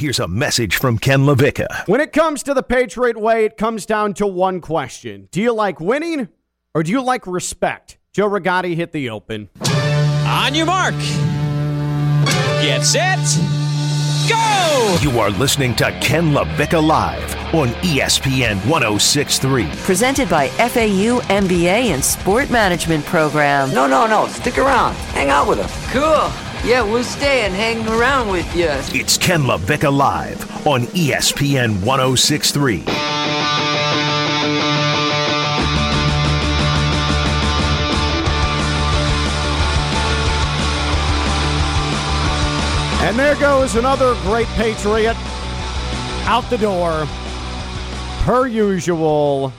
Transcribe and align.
Here's 0.00 0.18
a 0.18 0.26
message 0.26 0.76
from 0.76 0.96
Ken 0.96 1.26
LaVicka. 1.26 1.86
When 1.86 2.00
it 2.00 2.14
comes 2.14 2.42
to 2.44 2.54
the 2.54 2.62
Patriot 2.62 3.18
way, 3.18 3.44
it 3.44 3.58
comes 3.58 3.84
down 3.84 4.14
to 4.14 4.26
one 4.26 4.62
question 4.62 5.28
Do 5.30 5.42
you 5.42 5.52
like 5.52 5.78
winning 5.78 6.30
or 6.74 6.82
do 6.82 6.90
you 6.90 7.02
like 7.02 7.26
respect? 7.26 7.98
Joe 8.14 8.26
Rigotti 8.26 8.74
hit 8.74 8.92
the 8.92 9.10
open. 9.10 9.50
On 9.60 10.54
your 10.54 10.64
mark. 10.64 10.94
Get 12.62 12.82
set. 12.82 13.18
Go! 14.26 14.96
You 15.02 15.20
are 15.20 15.28
listening 15.28 15.76
to 15.76 15.92
Ken 16.00 16.32
LaVicka 16.32 16.82
Live 16.82 17.54
on 17.54 17.68
ESPN 17.82 18.56
1063. 18.70 19.68
Presented 19.82 20.30
by 20.30 20.48
FAU 20.48 21.20
MBA 21.28 21.90
and 21.92 22.02
Sport 22.02 22.48
Management 22.48 23.04
Program. 23.04 23.70
No, 23.74 23.86
no, 23.86 24.06
no. 24.06 24.28
Stick 24.28 24.56
around. 24.56 24.94
Hang 25.12 25.28
out 25.28 25.46
with 25.46 25.58
us. 25.58 25.92
Cool. 25.92 26.49
Yeah, 26.62 26.82
we'll 26.82 27.04
stay 27.04 27.46
and 27.46 27.54
hang 27.54 27.88
around 27.88 28.28
with 28.28 28.54
you. 28.54 28.68
It's 28.68 29.16
Ken 29.16 29.44
LaVicka 29.44 29.90
Live 29.90 30.66
on 30.66 30.82
ESPN 30.88 31.82
1063. 31.82 32.84
And 43.02 43.18
there 43.18 43.36
goes 43.36 43.76
another 43.76 44.14
great 44.22 44.46
Patriot 44.48 45.16
out 46.26 46.44
the 46.50 46.58
door. 46.58 47.08
Per 48.24 48.46
usual, 48.46 49.50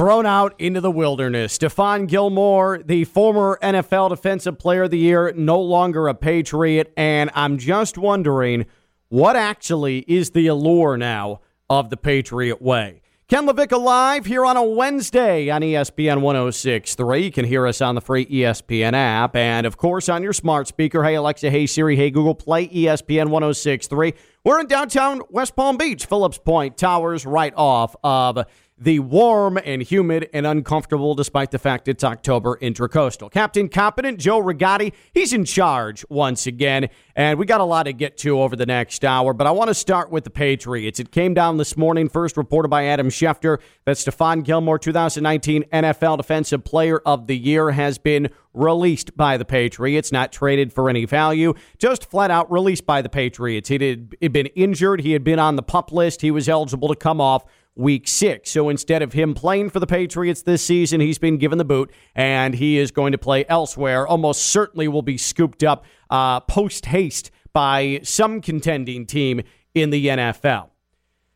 thrown 0.00 0.24
out 0.24 0.54
into 0.58 0.80
the 0.80 0.90
wilderness. 0.90 1.58
Stephon 1.58 2.08
Gilmore, 2.08 2.78
the 2.82 3.04
former 3.04 3.58
NFL 3.62 4.08
Defensive 4.08 4.58
Player 4.58 4.84
of 4.84 4.90
the 4.90 4.96
Year, 4.96 5.30
no 5.36 5.60
longer 5.60 6.08
a 6.08 6.14
Patriot. 6.14 6.90
And 6.96 7.28
I'm 7.34 7.58
just 7.58 7.98
wondering 7.98 8.64
what 9.10 9.36
actually 9.36 9.98
is 10.08 10.30
the 10.30 10.46
allure 10.46 10.96
now 10.96 11.42
of 11.68 11.90
the 11.90 11.98
Patriot 11.98 12.62
way. 12.62 13.02
Ken 13.28 13.46
LaVicka 13.46 13.78
live 13.78 14.24
here 14.24 14.46
on 14.46 14.56
a 14.56 14.64
Wednesday 14.64 15.50
on 15.50 15.60
ESPN 15.60 16.22
1063. 16.22 17.22
You 17.22 17.30
can 17.30 17.44
hear 17.44 17.66
us 17.66 17.82
on 17.82 17.94
the 17.94 18.00
free 18.00 18.24
ESPN 18.24 18.94
app 18.94 19.36
and, 19.36 19.66
of 19.66 19.76
course, 19.76 20.08
on 20.08 20.22
your 20.22 20.32
smart 20.32 20.66
speaker. 20.66 21.04
Hey, 21.04 21.14
Alexa, 21.16 21.50
hey, 21.50 21.66
Siri, 21.66 21.94
hey, 21.94 22.10
Google, 22.10 22.34
play 22.34 22.66
ESPN 22.68 23.28
1063. 23.28 24.14
We're 24.44 24.60
in 24.60 24.66
downtown 24.66 25.20
West 25.28 25.54
Palm 25.54 25.76
Beach, 25.76 26.06
Phillips 26.06 26.38
Point 26.38 26.78
Towers, 26.78 27.26
right 27.26 27.52
off 27.54 27.94
of 28.02 28.46
the 28.80 28.98
warm 28.98 29.58
and 29.62 29.82
humid 29.82 30.30
and 30.32 30.46
uncomfortable, 30.46 31.14
despite 31.14 31.50
the 31.50 31.58
fact 31.58 31.86
it's 31.86 32.02
October 32.02 32.56
intracoastal. 32.62 33.30
Captain 33.30 33.68
Competent 33.68 34.18
Joe 34.18 34.40
Rigotti, 34.40 34.94
he's 35.12 35.34
in 35.34 35.44
charge 35.44 36.02
once 36.08 36.46
again, 36.46 36.88
and 37.14 37.38
we 37.38 37.44
got 37.44 37.60
a 37.60 37.64
lot 37.64 37.82
to 37.82 37.92
get 37.92 38.16
to 38.18 38.40
over 38.40 38.56
the 38.56 38.64
next 38.64 39.04
hour. 39.04 39.34
But 39.34 39.46
I 39.46 39.50
want 39.50 39.68
to 39.68 39.74
start 39.74 40.10
with 40.10 40.24
the 40.24 40.30
Patriots. 40.30 40.98
It 40.98 41.12
came 41.12 41.34
down 41.34 41.58
this 41.58 41.76
morning, 41.76 42.08
first 42.08 42.38
reported 42.38 42.68
by 42.68 42.86
Adam 42.86 43.10
Schefter, 43.10 43.60
that 43.84 43.96
Stephon 43.96 44.42
Gilmore, 44.42 44.78
2019 44.78 45.64
NFL 45.64 46.16
Defensive 46.16 46.64
Player 46.64 47.00
of 47.00 47.26
the 47.26 47.36
Year, 47.36 47.72
has 47.72 47.98
been 47.98 48.30
released 48.54 49.14
by 49.14 49.36
the 49.36 49.44
Patriots, 49.44 50.10
not 50.10 50.32
traded 50.32 50.72
for 50.72 50.88
any 50.88 51.04
value, 51.04 51.52
just 51.78 52.10
flat 52.10 52.30
out 52.30 52.50
released 52.50 52.86
by 52.86 53.02
the 53.02 53.08
Patriots. 53.10 53.68
He 53.68 53.74
had 54.22 54.32
been 54.32 54.46
injured, 54.46 55.02
he 55.02 55.12
had 55.12 55.22
been 55.22 55.38
on 55.38 55.56
the 55.56 55.62
pup 55.62 55.92
list, 55.92 56.22
he 56.22 56.30
was 56.30 56.48
eligible 56.48 56.88
to 56.88 56.96
come 56.96 57.20
off 57.20 57.44
week 57.80 58.06
six. 58.06 58.50
So 58.50 58.68
instead 58.68 59.02
of 59.02 59.12
him 59.12 59.34
playing 59.34 59.70
for 59.70 59.80
the 59.80 59.86
Patriots 59.86 60.42
this 60.42 60.62
season, 60.64 61.00
he's 61.00 61.18
been 61.18 61.38
given 61.38 61.58
the 61.58 61.64
boot 61.64 61.90
and 62.14 62.54
he 62.54 62.78
is 62.78 62.90
going 62.90 63.12
to 63.12 63.18
play 63.18 63.44
elsewhere. 63.48 64.06
Almost 64.06 64.42
certainly 64.46 64.86
will 64.86 65.02
be 65.02 65.16
scooped 65.16 65.64
up 65.64 65.84
uh, 66.10 66.40
post 66.40 66.86
haste 66.86 67.30
by 67.52 68.00
some 68.02 68.40
contending 68.40 69.06
team 69.06 69.42
in 69.74 69.90
the 69.90 70.06
NFL. 70.06 70.70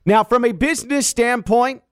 Now, 0.06 0.22
from 0.22 0.44
a 0.44 0.52
business 0.52 1.06
standpoint, 1.06 1.82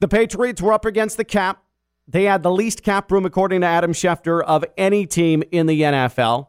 the 0.00 0.08
Patriots 0.08 0.62
were 0.62 0.72
up 0.72 0.86
against 0.86 1.18
the 1.18 1.24
cap. 1.24 1.62
They 2.08 2.24
had 2.24 2.42
the 2.42 2.50
least 2.50 2.82
cap 2.82 3.12
room, 3.12 3.26
according 3.26 3.60
to 3.60 3.66
Adam 3.66 3.92
Schefter, 3.92 4.42
of 4.42 4.64
any 4.76 5.06
team 5.06 5.42
in 5.52 5.66
the 5.66 5.82
NFL. 5.82 6.48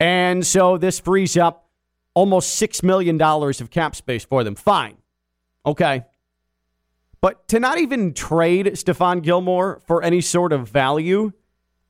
And 0.00 0.44
so 0.44 0.76
this 0.76 0.98
frees 0.98 1.36
up 1.36 1.68
almost 2.14 2.60
$6 2.60 2.82
million 2.82 3.20
of 3.22 3.70
cap 3.70 3.94
space 3.94 4.24
for 4.24 4.42
them. 4.42 4.56
Fine. 4.56 4.96
Okay. 5.66 6.04
But 7.20 7.48
to 7.48 7.58
not 7.58 7.78
even 7.78 8.12
trade 8.12 8.66
Stephon 8.66 9.22
Gilmore 9.22 9.80
for 9.86 10.02
any 10.02 10.20
sort 10.20 10.52
of 10.52 10.68
value, 10.68 11.32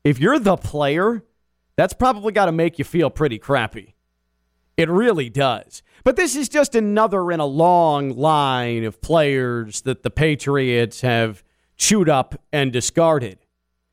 if 0.04 0.20
you're 0.20 0.38
the 0.38 0.56
player, 0.56 1.24
that's 1.76 1.92
probably 1.92 2.32
got 2.32 2.46
to 2.46 2.52
make 2.52 2.78
you 2.78 2.84
feel 2.84 3.10
pretty 3.10 3.38
crappy. 3.38 3.94
It 4.76 4.88
really 4.88 5.28
does. 5.28 5.82
But 6.04 6.16
this 6.16 6.36
is 6.36 6.48
just 6.48 6.74
another 6.74 7.32
in 7.32 7.40
a 7.40 7.46
long 7.46 8.10
line 8.10 8.84
of 8.84 9.00
players 9.00 9.80
that 9.82 10.02
the 10.02 10.10
Patriots 10.10 11.00
have 11.00 11.42
chewed 11.76 12.08
up 12.08 12.40
and 12.52 12.72
discarded. 12.72 13.38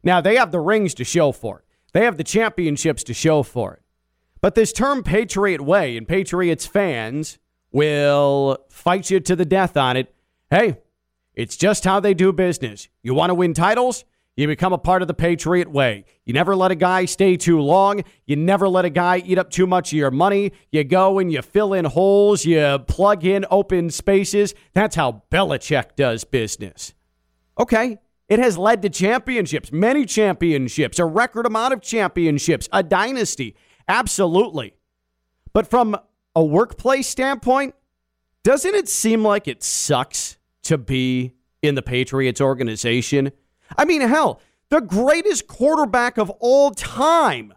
Now, 0.03 0.21
they 0.21 0.35
have 0.35 0.51
the 0.51 0.59
rings 0.59 0.93
to 0.95 1.03
show 1.03 1.31
for 1.31 1.59
it, 1.59 1.65
they 1.93 2.03
have 2.03 2.17
the 2.17 2.23
championships 2.23 3.03
to 3.05 3.13
show 3.13 3.43
for 3.43 3.73
it. 3.73 3.81
But 4.41 4.55
this 4.55 4.73
term 4.73 5.03
Patriot 5.03 5.61
Way 5.61 5.95
and 5.97 6.07
Patriots 6.07 6.65
fans 6.65 7.37
will 7.71 8.57
fight 8.69 9.09
you 9.09 9.19
to 9.19 9.35
the 9.35 9.45
death 9.45 9.77
on 9.77 9.97
it. 9.97 10.13
Hey, 10.49 10.79
it's 11.33 11.55
just 11.55 11.83
how 11.83 11.99
they 11.99 12.13
do 12.13 12.33
business. 12.33 12.89
You 13.03 13.13
want 13.13 13.29
to 13.29 13.35
win 13.35 13.53
titles? 13.53 14.03
You 14.35 14.47
become 14.47 14.73
a 14.73 14.77
part 14.77 15.01
of 15.01 15.07
the 15.07 15.13
Patriot 15.13 15.69
way. 15.69 16.05
You 16.25 16.33
never 16.33 16.55
let 16.55 16.71
a 16.71 16.75
guy 16.75 17.05
stay 17.05 17.35
too 17.35 17.59
long. 17.59 18.03
You 18.25 18.37
never 18.37 18.67
let 18.69 18.85
a 18.85 18.89
guy 18.89 19.17
eat 19.17 19.37
up 19.37 19.49
too 19.49 19.67
much 19.67 19.91
of 19.91 19.97
your 19.97 20.11
money. 20.11 20.53
You 20.71 20.83
go 20.83 21.19
and 21.19 21.31
you 21.31 21.41
fill 21.41 21.73
in 21.73 21.85
holes. 21.85 22.45
You 22.45 22.79
plug 22.87 23.25
in 23.25 23.45
open 23.51 23.89
spaces. 23.89 24.55
That's 24.73 24.95
how 24.95 25.23
Belichick 25.31 25.95
does 25.95 26.23
business. 26.23 26.93
Okay. 27.59 27.99
It 28.29 28.39
has 28.39 28.57
led 28.57 28.81
to 28.83 28.89
championships, 28.89 29.73
many 29.73 30.05
championships, 30.05 30.99
a 30.99 31.05
record 31.05 31.45
amount 31.45 31.73
of 31.73 31.81
championships, 31.81 32.69
a 32.71 32.81
dynasty. 32.81 33.57
Absolutely. 33.89 34.73
But 35.51 35.67
from 35.67 35.97
a 36.35 36.43
workplace 36.43 37.07
standpoint, 37.07 37.75
doesn't 38.43 38.73
it 38.73 38.89
seem 38.89 39.23
like 39.23 39.47
it 39.47 39.63
sucks 39.63 40.37
to 40.63 40.77
be 40.77 41.33
in 41.61 41.75
the 41.75 41.81
Patriots 41.81 42.41
organization? 42.41 43.31
I 43.77 43.85
mean, 43.85 44.01
hell, 44.01 44.41
the 44.69 44.81
greatest 44.81 45.47
quarterback 45.47 46.17
of 46.17 46.29
all 46.39 46.71
time 46.71 47.53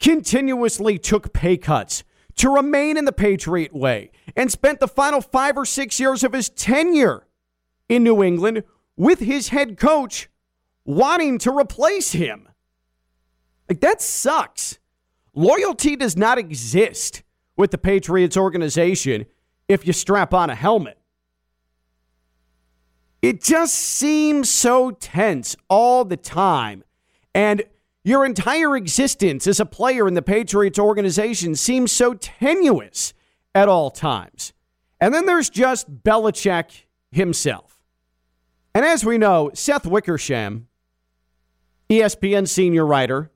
continuously 0.00 0.98
took 0.98 1.32
pay 1.32 1.56
cuts 1.56 2.04
to 2.36 2.50
remain 2.50 2.96
in 2.96 3.04
the 3.04 3.12
Patriot 3.12 3.74
way 3.74 4.10
and 4.34 4.50
spent 4.50 4.80
the 4.80 4.88
final 4.88 5.20
five 5.20 5.56
or 5.56 5.64
six 5.64 5.98
years 5.98 6.22
of 6.22 6.32
his 6.32 6.48
tenure 6.48 7.26
in 7.88 8.02
New 8.02 8.22
England 8.22 8.62
with 8.96 9.20
his 9.20 9.48
head 9.48 9.78
coach 9.78 10.28
wanting 10.84 11.38
to 11.38 11.50
replace 11.50 12.12
him. 12.12 12.48
Like, 13.68 13.80
that 13.80 14.00
sucks. 14.00 14.78
Loyalty 15.34 15.96
does 15.96 16.16
not 16.16 16.38
exist 16.38 17.22
with 17.56 17.70
the 17.70 17.78
Patriots 17.78 18.36
organization 18.36 19.26
if 19.68 19.86
you 19.86 19.92
strap 19.92 20.32
on 20.34 20.50
a 20.50 20.54
helmet. 20.54 20.98
It 23.22 23.42
just 23.42 23.74
seems 23.74 24.50
so 24.50 24.92
tense 24.92 25.56
all 25.68 26.04
the 26.04 26.16
time. 26.16 26.84
And 27.34 27.62
your 28.04 28.24
entire 28.24 28.76
existence 28.76 29.46
as 29.46 29.58
a 29.58 29.66
player 29.66 30.06
in 30.06 30.14
the 30.14 30.22
Patriots 30.22 30.78
organization 30.78 31.56
seems 31.56 31.90
so 31.90 32.14
tenuous 32.14 33.14
at 33.54 33.68
all 33.68 33.90
times. 33.90 34.52
And 35.00 35.12
then 35.12 35.26
there's 35.26 35.50
just 35.50 36.04
Belichick 36.04 36.84
himself. 37.10 37.82
And 38.74 38.84
as 38.84 39.04
we 39.04 39.18
know, 39.18 39.50
Seth 39.54 39.86
Wickersham, 39.86 40.68
ESPN 41.90 42.46
senior 42.46 42.86
writer, 42.86 43.30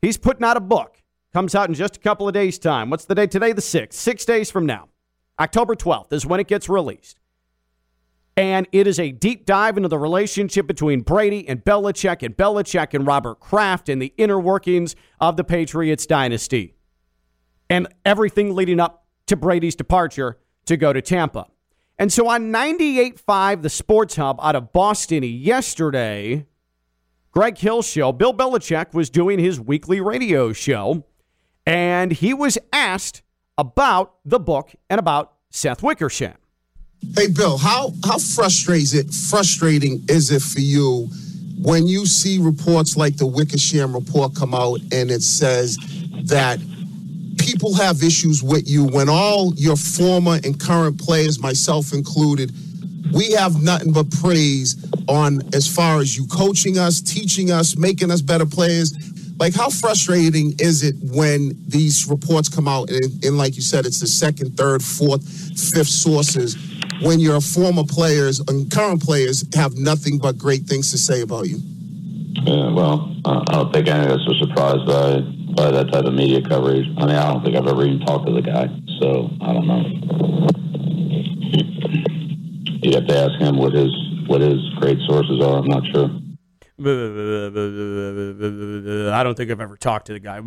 he's 0.00 0.18
putting 0.18 0.44
out 0.44 0.56
a 0.56 0.60
book. 0.60 1.02
Comes 1.34 1.56
out 1.56 1.68
in 1.68 1.74
just 1.74 1.96
a 1.96 2.00
couple 2.00 2.28
of 2.28 2.32
days' 2.32 2.60
time. 2.60 2.90
What's 2.90 3.06
the 3.06 3.14
day 3.16 3.26
today? 3.26 3.52
The 3.52 3.60
6th. 3.60 3.92
Six 3.92 4.24
days 4.24 4.52
from 4.52 4.66
now. 4.66 4.88
October 5.40 5.74
12th 5.74 6.12
is 6.12 6.24
when 6.24 6.38
it 6.38 6.46
gets 6.46 6.68
released. 6.68 7.18
And 8.36 8.68
it 8.70 8.86
is 8.86 9.00
a 9.00 9.10
deep 9.10 9.44
dive 9.44 9.76
into 9.76 9.88
the 9.88 9.98
relationship 9.98 10.68
between 10.68 11.00
Brady 11.00 11.48
and 11.48 11.64
Belichick 11.64 12.22
and 12.22 12.36
Belichick 12.36 12.94
and 12.94 13.04
Robert 13.04 13.40
Kraft 13.40 13.88
and 13.88 14.00
the 14.00 14.14
inner 14.16 14.38
workings 14.38 14.94
of 15.20 15.36
the 15.36 15.42
Patriots 15.42 16.06
dynasty. 16.06 16.76
And 17.68 17.88
everything 18.04 18.54
leading 18.54 18.78
up 18.78 19.04
to 19.26 19.34
Brady's 19.34 19.74
departure 19.74 20.38
to 20.66 20.76
go 20.76 20.92
to 20.92 21.02
Tampa. 21.02 21.48
And 21.98 22.12
so 22.12 22.28
on 22.28 22.52
98.5, 22.52 23.62
the 23.62 23.70
Sports 23.70 24.14
Hub 24.14 24.38
out 24.40 24.54
of 24.54 24.72
Boston 24.72 25.24
yesterday, 25.24 26.46
Greg 27.32 27.58
Hill's 27.58 27.88
show, 27.88 28.12
Bill 28.12 28.32
Belichick 28.32 28.94
was 28.94 29.10
doing 29.10 29.40
his 29.40 29.58
weekly 29.60 30.00
radio 30.00 30.52
show, 30.52 31.04
and 31.66 32.12
he 32.12 32.34
was 32.34 32.58
asked 32.72 33.22
about 33.56 34.14
the 34.24 34.38
book 34.38 34.72
and 34.90 34.98
about 34.98 35.34
Seth 35.50 35.82
Wickersham. 35.82 36.34
Hey, 37.16 37.28
Bill, 37.28 37.58
how 37.58 37.92
how 38.04 38.18
frustrating 38.18 39.00
it 39.00 39.12
frustrating 39.12 40.04
is 40.08 40.30
it 40.30 40.42
for 40.42 40.60
you 40.60 41.08
when 41.58 41.86
you 41.86 42.06
see 42.06 42.38
reports 42.38 42.96
like 42.96 43.16
the 43.16 43.26
Wickersham 43.26 43.94
report 43.94 44.34
come 44.34 44.54
out 44.54 44.80
and 44.92 45.10
it 45.10 45.22
says 45.22 45.76
that 46.24 46.58
people 47.38 47.74
have 47.74 48.02
issues 48.02 48.42
with 48.42 48.68
you 48.68 48.84
when 48.84 49.08
all 49.08 49.54
your 49.54 49.76
former 49.76 50.38
and 50.44 50.58
current 50.58 50.98
players, 50.98 51.40
myself 51.40 51.92
included, 51.92 52.52
we 53.12 53.32
have 53.32 53.62
nothing 53.62 53.92
but 53.92 54.10
praise 54.10 54.76
on 55.08 55.40
as 55.54 55.66
far 55.66 56.00
as 56.00 56.16
you 56.16 56.26
coaching 56.26 56.78
us, 56.78 57.00
teaching 57.00 57.50
us, 57.50 57.76
making 57.76 58.10
us 58.10 58.20
better 58.20 58.46
players. 58.46 58.92
Like, 59.38 59.54
how 59.54 59.68
frustrating 59.68 60.54
is 60.58 60.82
it 60.82 60.94
when 61.02 61.56
these 61.66 62.08
reports 62.08 62.48
come 62.48 62.68
out 62.68 62.90
and, 62.90 63.24
and 63.24 63.36
like 63.36 63.56
you 63.56 63.62
said, 63.62 63.86
it's 63.86 64.00
the 64.00 64.06
second, 64.06 64.56
third, 64.56 64.82
fourth, 64.82 65.26
fifth 65.72 65.88
sources 65.88 66.56
when 67.02 67.20
your 67.20 67.40
former 67.40 67.84
players 67.84 68.40
and 68.40 68.70
current 68.70 69.02
players 69.02 69.44
have 69.54 69.76
nothing 69.76 70.18
but 70.18 70.38
great 70.38 70.62
things 70.62 70.90
to 70.92 70.98
say 70.98 71.20
about 71.22 71.48
you? 71.48 71.58
Yeah, 72.44 72.72
well, 72.72 73.14
I 73.24 73.44
don't 73.52 73.72
think 73.72 73.88
any 73.88 74.06
of 74.06 74.12
us 74.12 74.26
are 74.28 74.46
surprised 74.46 74.86
by 74.86 75.20
by 75.54 75.70
that 75.70 75.92
type 75.92 76.04
of 76.04 76.12
media 76.14 76.42
coverage. 76.42 76.84
I 76.98 77.06
mean, 77.06 77.14
I 77.14 77.32
don't 77.32 77.44
think 77.44 77.56
I've 77.56 77.66
ever 77.66 77.86
even 77.86 78.00
talked 78.00 78.26
to 78.26 78.32
the 78.32 78.42
guy, 78.42 78.66
so 79.00 79.30
I 79.40 79.52
don't 79.52 79.66
know. 79.68 79.82
You'd 82.82 82.94
have 82.94 83.06
to 83.06 83.16
ask 83.16 83.40
him 83.40 83.56
what 83.56 83.72
his 83.72 83.92
what 84.26 84.40
his 84.40 84.58
great 84.80 84.98
sources 85.06 85.40
are. 85.40 85.58
I'm 85.58 85.68
not 85.68 85.84
sure. 85.92 86.10
I 86.84 86.88
don't 89.22 89.36
think 89.36 89.50
I've 89.50 89.60
ever 89.60 89.76
talked 89.76 90.06
to 90.06 90.12
the 90.12 90.20
guy. 90.20 90.40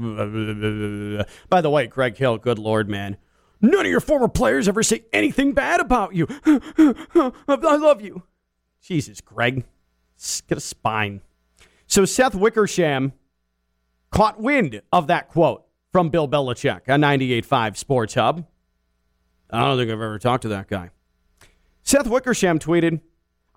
By 1.50 1.62
the 1.62 1.69
way, 1.69 1.88
Greg 1.88 2.18
Hill, 2.18 2.38
good 2.38 2.60
lord, 2.60 2.89
man. 2.89 3.18
None 3.60 3.86
of 3.86 3.92
your 3.92 4.00
former 4.00 4.28
players 4.28 4.68
ever 4.68 4.84
say 4.84 5.06
anything 5.12 5.54
bad 5.54 5.80
about 5.80 6.13
you. 6.13 6.28
I 6.45 7.34
love 7.57 8.01
you. 8.01 8.24
Jesus, 8.81 9.22
Greg. 9.22 9.66
Get 10.48 10.57
a 10.57 10.62
spine. 10.62 11.22
So 11.88 12.06
Seth 12.06 12.36
Wickersham 12.36 13.13
caught 14.12 14.39
wind 14.39 14.81
of 14.92 15.07
that 15.07 15.30
quote 15.30 15.66
from 15.92 16.10
Bill 16.10 16.28
Belichick 16.28 16.81
on 16.88 17.01
98.5 17.01 17.78
Sports 17.78 18.13
Hub. 18.13 18.45
I 19.50 19.66
don't 19.66 19.78
think 19.78 19.89
I've 19.89 20.01
ever 20.01 20.19
talked 20.19 20.44
to 20.44 20.50
that 20.50 20.68
guy. 20.68 20.92
Seth 21.81 22.07
Wickersham 22.07 22.60
tweeted, 22.60 23.01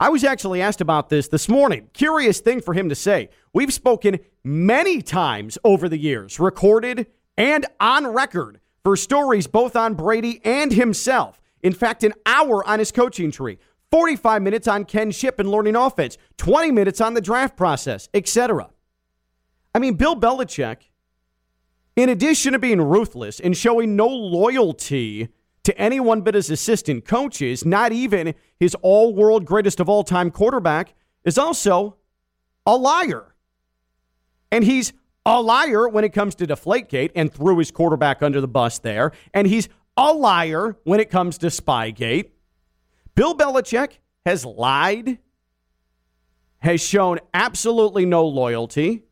I 0.02 0.08
was 0.08 0.24
actually 0.24 0.62
asked 0.62 0.80
about 0.80 1.10
this 1.10 1.28
this 1.28 1.46
morning. 1.46 1.90
Curious 1.92 2.40
thing 2.40 2.62
for 2.62 2.72
him 2.72 2.88
to 2.88 2.94
say. 2.94 3.28
We've 3.52 3.72
spoken 3.72 4.18
many 4.42 5.02
times 5.02 5.58
over 5.62 5.90
the 5.90 5.98
years, 5.98 6.40
recorded 6.40 7.06
and 7.36 7.66
on 7.78 8.06
record, 8.06 8.60
for 8.82 8.96
stories 8.96 9.46
both 9.46 9.76
on 9.76 9.92
Brady 9.92 10.40
and 10.42 10.72
himself. 10.72 11.42
In 11.62 11.74
fact, 11.74 12.02
an 12.02 12.14
hour 12.24 12.66
on 12.66 12.78
his 12.78 12.90
coaching 12.90 13.30
tree, 13.30 13.58
45 13.90 14.40
minutes 14.40 14.66
on 14.66 14.86
Ken 14.86 15.10
Ship 15.10 15.38
and 15.38 15.50
learning 15.50 15.76
offense, 15.76 16.16
20 16.38 16.70
minutes 16.70 17.02
on 17.02 17.12
the 17.12 17.20
draft 17.20 17.54
process, 17.54 18.08
etc. 18.14 18.70
I 19.74 19.80
mean, 19.80 19.94
Bill 19.94 20.16
Belichick, 20.16 20.78
in 21.94 22.08
addition 22.08 22.54
to 22.54 22.58
being 22.58 22.80
ruthless 22.80 23.38
and 23.38 23.54
showing 23.54 23.96
no 23.96 24.08
loyalty 24.08 25.28
to 25.70 25.80
anyone 25.80 26.22
but 26.22 26.34
his 26.34 26.50
assistant 26.50 27.04
coaches, 27.04 27.64
not 27.64 27.92
even 27.92 28.34
his 28.58 28.74
all 28.82 29.14
world 29.14 29.44
greatest 29.44 29.78
of 29.78 29.88
all 29.88 30.02
time 30.02 30.30
quarterback, 30.30 30.94
is 31.24 31.38
also 31.38 31.96
a 32.66 32.76
liar. 32.76 33.34
And 34.50 34.64
he's 34.64 34.92
a 35.24 35.40
liar 35.40 35.88
when 35.88 36.02
it 36.02 36.12
comes 36.12 36.34
to 36.36 36.46
Deflategate 36.46 37.12
and 37.14 37.32
threw 37.32 37.58
his 37.58 37.70
quarterback 37.70 38.20
under 38.20 38.40
the 38.40 38.48
bus 38.48 38.80
there. 38.80 39.12
And 39.32 39.46
he's 39.46 39.68
a 39.96 40.12
liar 40.12 40.76
when 40.84 40.98
it 40.98 41.08
comes 41.08 41.38
to 41.38 41.46
Spygate. 41.46 42.30
Bill 43.14 43.36
Belichick 43.36 43.98
has 44.26 44.44
lied, 44.44 45.18
has 46.58 46.80
shown 46.80 47.20
absolutely 47.32 48.06
no 48.06 48.26
loyalty, 48.26 49.04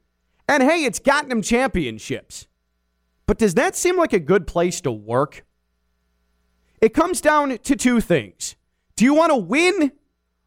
and 0.48 0.62
hey, 0.62 0.84
it's 0.84 0.98
gotten 0.98 1.30
him 1.30 1.42
championships. 1.42 2.46
But 3.26 3.38
does 3.38 3.54
that 3.54 3.76
seem 3.76 3.96
like 3.96 4.12
a 4.12 4.18
good 4.18 4.46
place 4.46 4.80
to 4.80 4.90
work? 4.90 5.44
It 6.80 6.94
comes 6.94 7.20
down 7.20 7.58
to 7.58 7.76
two 7.76 8.00
things. 8.00 8.56
Do 8.96 9.04
you 9.04 9.14
want 9.14 9.30
to 9.30 9.36
win 9.36 9.92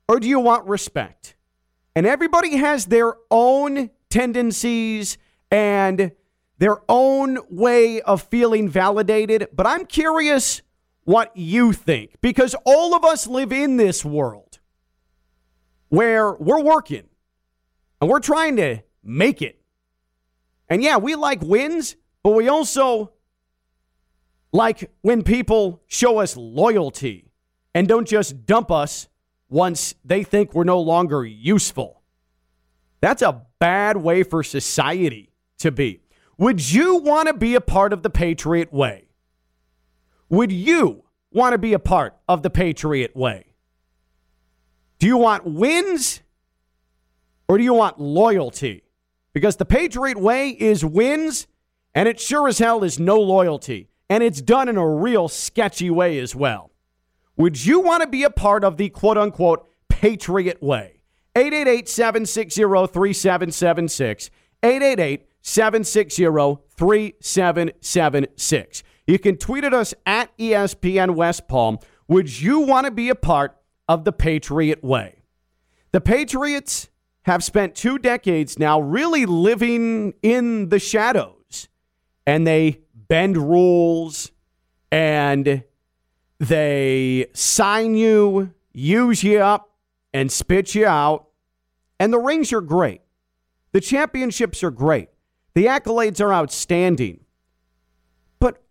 or 0.07 0.19
do 0.19 0.27
you 0.27 0.39
want 0.39 0.67
respect? 0.67 1.35
And 1.95 2.05
everybody 2.05 2.57
has 2.57 2.85
their 2.85 3.13
own 3.29 3.89
tendencies 4.09 5.17
and 5.49 6.11
their 6.57 6.77
own 6.87 7.39
way 7.49 8.01
of 8.01 8.23
feeling 8.23 8.69
validated. 8.69 9.47
But 9.53 9.67
I'm 9.67 9.85
curious 9.85 10.61
what 11.03 11.35
you 11.35 11.73
think 11.73 12.15
because 12.21 12.55
all 12.65 12.93
of 12.95 13.03
us 13.03 13.27
live 13.27 13.51
in 13.51 13.77
this 13.77 14.05
world 14.05 14.59
where 15.89 16.33
we're 16.33 16.61
working 16.61 17.03
and 17.99 18.09
we're 18.09 18.19
trying 18.19 18.55
to 18.57 18.81
make 19.03 19.41
it. 19.41 19.61
And 20.69 20.81
yeah, 20.81 20.97
we 20.97 21.15
like 21.15 21.41
wins, 21.41 21.97
but 22.23 22.31
we 22.31 22.47
also 22.47 23.11
like 24.51 24.91
when 25.01 25.23
people 25.23 25.81
show 25.87 26.19
us 26.19 26.35
loyalty 26.35 27.31
and 27.73 27.87
don't 27.87 28.07
just 28.07 28.45
dump 28.45 28.71
us 28.71 29.07
once 29.49 29.95
they 30.03 30.23
think 30.23 30.53
we're 30.53 30.63
no 30.63 30.79
longer 30.79 31.25
useful. 31.25 32.01
That's 33.01 33.21
a 33.21 33.45
bad 33.59 33.97
way 33.97 34.23
for 34.23 34.43
society 34.43 35.33
to 35.59 35.71
be. 35.71 36.01
Would 36.37 36.71
you 36.71 36.97
want 36.97 37.27
to 37.27 37.33
be 37.33 37.55
a 37.55 37.61
part 37.61 37.93
of 37.93 38.03
the 38.03 38.09
Patriot 38.09 38.73
way? 38.73 39.09
Would 40.29 40.51
you 40.51 41.03
want 41.31 41.53
to 41.53 41.57
be 41.57 41.73
a 41.73 41.79
part 41.79 42.15
of 42.27 42.41
the 42.41 42.49
Patriot 42.49 43.15
way? 43.15 43.53
Do 44.99 45.07
you 45.07 45.17
want 45.17 45.45
wins 45.45 46.21
or 47.47 47.57
do 47.57 47.63
you 47.63 47.73
want 47.73 47.99
loyalty? 47.99 48.83
Because 49.33 49.55
the 49.55 49.65
Patriot 49.65 50.17
way 50.17 50.49
is 50.49 50.85
wins 50.85 51.47
and 51.93 52.07
it 52.07 52.19
sure 52.19 52.47
as 52.47 52.59
hell 52.59 52.83
is 52.83 52.99
no 52.99 53.19
loyalty. 53.19 53.89
And 54.11 54.21
it's 54.23 54.41
done 54.41 54.67
in 54.67 54.75
a 54.75 54.85
real 54.85 55.29
sketchy 55.29 55.89
way 55.89 56.19
as 56.19 56.35
well. 56.35 56.71
Would 57.37 57.65
you 57.65 57.79
want 57.79 58.03
to 58.03 58.09
be 58.09 58.23
a 58.23 58.29
part 58.29 58.65
of 58.65 58.75
the 58.75 58.89
quote 58.89 59.17
unquote 59.17 59.65
Patriot 59.87 60.61
way? 60.61 60.99
888 61.33 61.87
760 61.87 62.61
3776. 62.61 64.29
888 64.61 65.25
760 65.41 66.25
3776. 66.75 68.83
You 69.07 69.17
can 69.17 69.37
tweet 69.37 69.63
at 69.63 69.73
us 69.73 69.93
at 70.05 70.37
ESPN 70.37 71.15
West 71.15 71.47
Palm. 71.47 71.79
Would 72.09 72.41
you 72.41 72.59
want 72.59 72.87
to 72.87 72.91
be 72.91 73.07
a 73.07 73.15
part 73.15 73.55
of 73.87 74.03
the 74.03 74.11
Patriot 74.11 74.83
way? 74.83 75.23
The 75.93 76.01
Patriots 76.01 76.89
have 77.21 77.45
spent 77.45 77.75
two 77.75 77.97
decades 77.97 78.59
now 78.59 78.81
really 78.81 79.25
living 79.25 80.15
in 80.21 80.67
the 80.67 80.79
shadows, 80.79 81.69
and 82.27 82.45
they 82.45 82.80
bend 83.11 83.35
rules 83.35 84.31
and 84.89 85.65
they 86.39 87.25
sign 87.33 87.93
you, 87.93 88.53
use 88.71 89.21
you 89.21 89.37
up, 89.37 89.69
and 90.13 90.31
spit 90.31 90.73
you 90.73 90.85
out. 90.85 91.27
And 91.99 92.13
the 92.13 92.17
rings 92.17 92.53
are 92.53 92.61
great. 92.61 93.01
The 93.73 93.81
championships 93.81 94.63
are 94.63 94.71
great. 94.71 95.09
The 95.55 95.65
accolades 95.65 96.21
are 96.21 96.33
outstanding. 96.33 97.25
But 98.39 98.63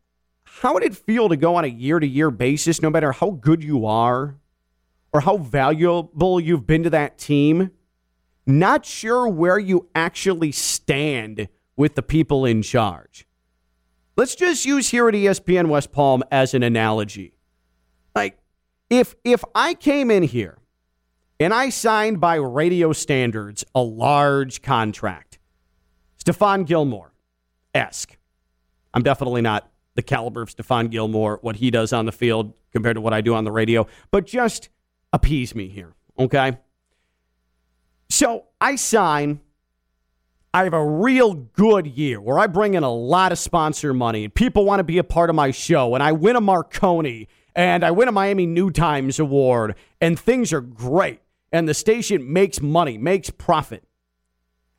how 0.45 0.73
would 0.73 0.85
it 0.85 0.97
feel 0.97 1.29
to 1.29 1.37
go 1.37 1.57
on 1.57 1.65
a 1.65 1.69
year 1.69 2.01
to 2.01 2.07
year 2.07 2.31
basis, 2.31 2.81
no 2.81 2.89
matter 2.89 3.13
how 3.13 3.33
good 3.33 3.63
you 3.63 3.85
are 3.85 4.39
or 5.13 5.21
how 5.21 5.37
valuable 5.37 6.41
you've 6.41 6.67
been 6.67 6.85
to 6.85 6.91
that 6.91 7.19
team? 7.19 7.73
Not 8.47 8.87
sure 8.87 9.29
where 9.29 9.59
you 9.59 9.91
actually 9.95 10.53
stand 10.53 11.49
with 11.77 11.95
the 11.95 12.03
people 12.03 12.47
in 12.47 12.63
charge. 12.63 13.27
Let's 14.21 14.35
just 14.35 14.67
use 14.67 14.91
here 14.91 15.09
at 15.09 15.15
ESPN 15.15 15.69
West 15.69 15.93
Palm 15.93 16.23
as 16.31 16.53
an 16.53 16.63
analogy. 16.63 17.39
Like, 18.15 18.37
if 18.91 19.15
if 19.25 19.43
I 19.55 19.73
came 19.73 20.11
in 20.11 20.25
here 20.25 20.59
and 21.39 21.55
I 21.55 21.71
signed 21.71 22.21
by 22.21 22.35
radio 22.35 22.93
standards 22.93 23.65
a 23.75 23.81
large 23.81 24.61
contract, 24.61 25.39
Stephon 26.23 26.67
Gilmore 26.67 27.15
esque. 27.75 28.19
I'm 28.93 29.03
definitely 29.03 29.41
not 29.41 29.73
the 29.95 30.03
caliber 30.03 30.43
of 30.43 30.55
Stephon 30.55 30.91
Gilmore, 30.91 31.39
what 31.41 31.57
he 31.57 31.71
does 31.71 31.95
on 31.95 32.05
the 32.05 32.13
field 32.13 32.53
compared 32.73 32.97
to 32.97 33.01
what 33.01 33.15
I 33.15 33.23
do 33.23 33.35
on 33.35 33.45
the 33.45 33.53
radio, 33.53 33.87
but 34.11 34.27
just 34.27 34.69
appease 35.15 35.55
me 35.55 35.69
here, 35.69 35.95
okay? 36.19 36.59
So 38.11 38.49
I 38.61 38.77
sign. 38.77 39.41
I 40.53 40.65
have 40.65 40.75
a 40.75 40.85
real 40.85 41.35
good 41.35 41.87
year 41.87 42.21
where 42.21 42.39
I 42.39 42.49
bring 42.49 42.75
in 42.75 42.83
a 42.83 42.93
lot 42.93 43.31
of 43.31 43.39
sponsor 43.39 43.95
money 43.95 44.25
and 44.25 44.35
people 44.35 44.65
want 44.65 44.81
to 44.81 44.85
be 44.85 44.99
a 44.99 45.05
part 45.05 45.31
of 45.31 45.37
my 45.37 45.53
show 45.53 45.95
and 45.95 46.03
I 46.03 46.11
win 46.11 46.35
a 46.35 46.41
Marconi 46.41 47.29
and 47.55 47.85
I 47.85 47.93
win 47.93 48.09
a 48.09 48.13
Miami 48.13 48.47
New 48.47 48.71
Times 48.73 49.21
award 49.21 49.77
and 50.01 50.19
things 50.19 50.53
are 50.53 50.61
great 50.61 51.21
and 51.53 51.69
the 51.69 51.75
station 51.75 52.33
makes 52.33 52.61
money, 52.61 52.99
makes 52.99 53.31
profit. 53.31 53.85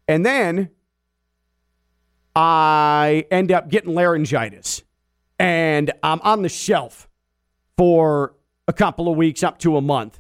And 0.10 0.25
then 0.25 0.72
I 2.36 3.25
end 3.32 3.50
up 3.54 3.70
getting 3.70 3.96
laryngitis 3.96 4.84
and 5.40 5.90
I'm 6.04 6.20
on 6.20 6.42
the 6.42 6.50
shelf 6.50 7.08
for 7.78 8.36
a 8.68 8.74
couple 8.74 9.08
of 9.08 9.16
weeks 9.16 9.42
up 9.42 9.58
to 9.60 9.78
a 9.78 9.82
month 9.82 10.20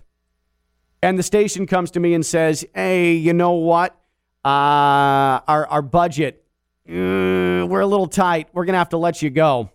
and 1.03 1.19
the 1.19 1.23
station 1.23 1.65
comes 1.65 1.91
to 1.91 1.99
me 1.99 2.13
and 2.13 2.25
says, 2.25 2.63
"Hey, 2.73 3.13
you 3.13 3.33
know 3.33 3.51
what? 3.51 4.00
Uh, 4.43 5.39
our 5.47 5.67
our 5.67 5.81
budget, 5.81 6.43
uh, 6.87 6.93
we're 6.93 7.81
a 7.81 7.87
little 7.87 8.07
tight. 8.07 8.49
We're 8.53 8.65
gonna 8.65 8.77
have 8.77 8.89
to 8.89 8.97
let 8.97 9.21
you 9.21 9.29
go." 9.29 9.71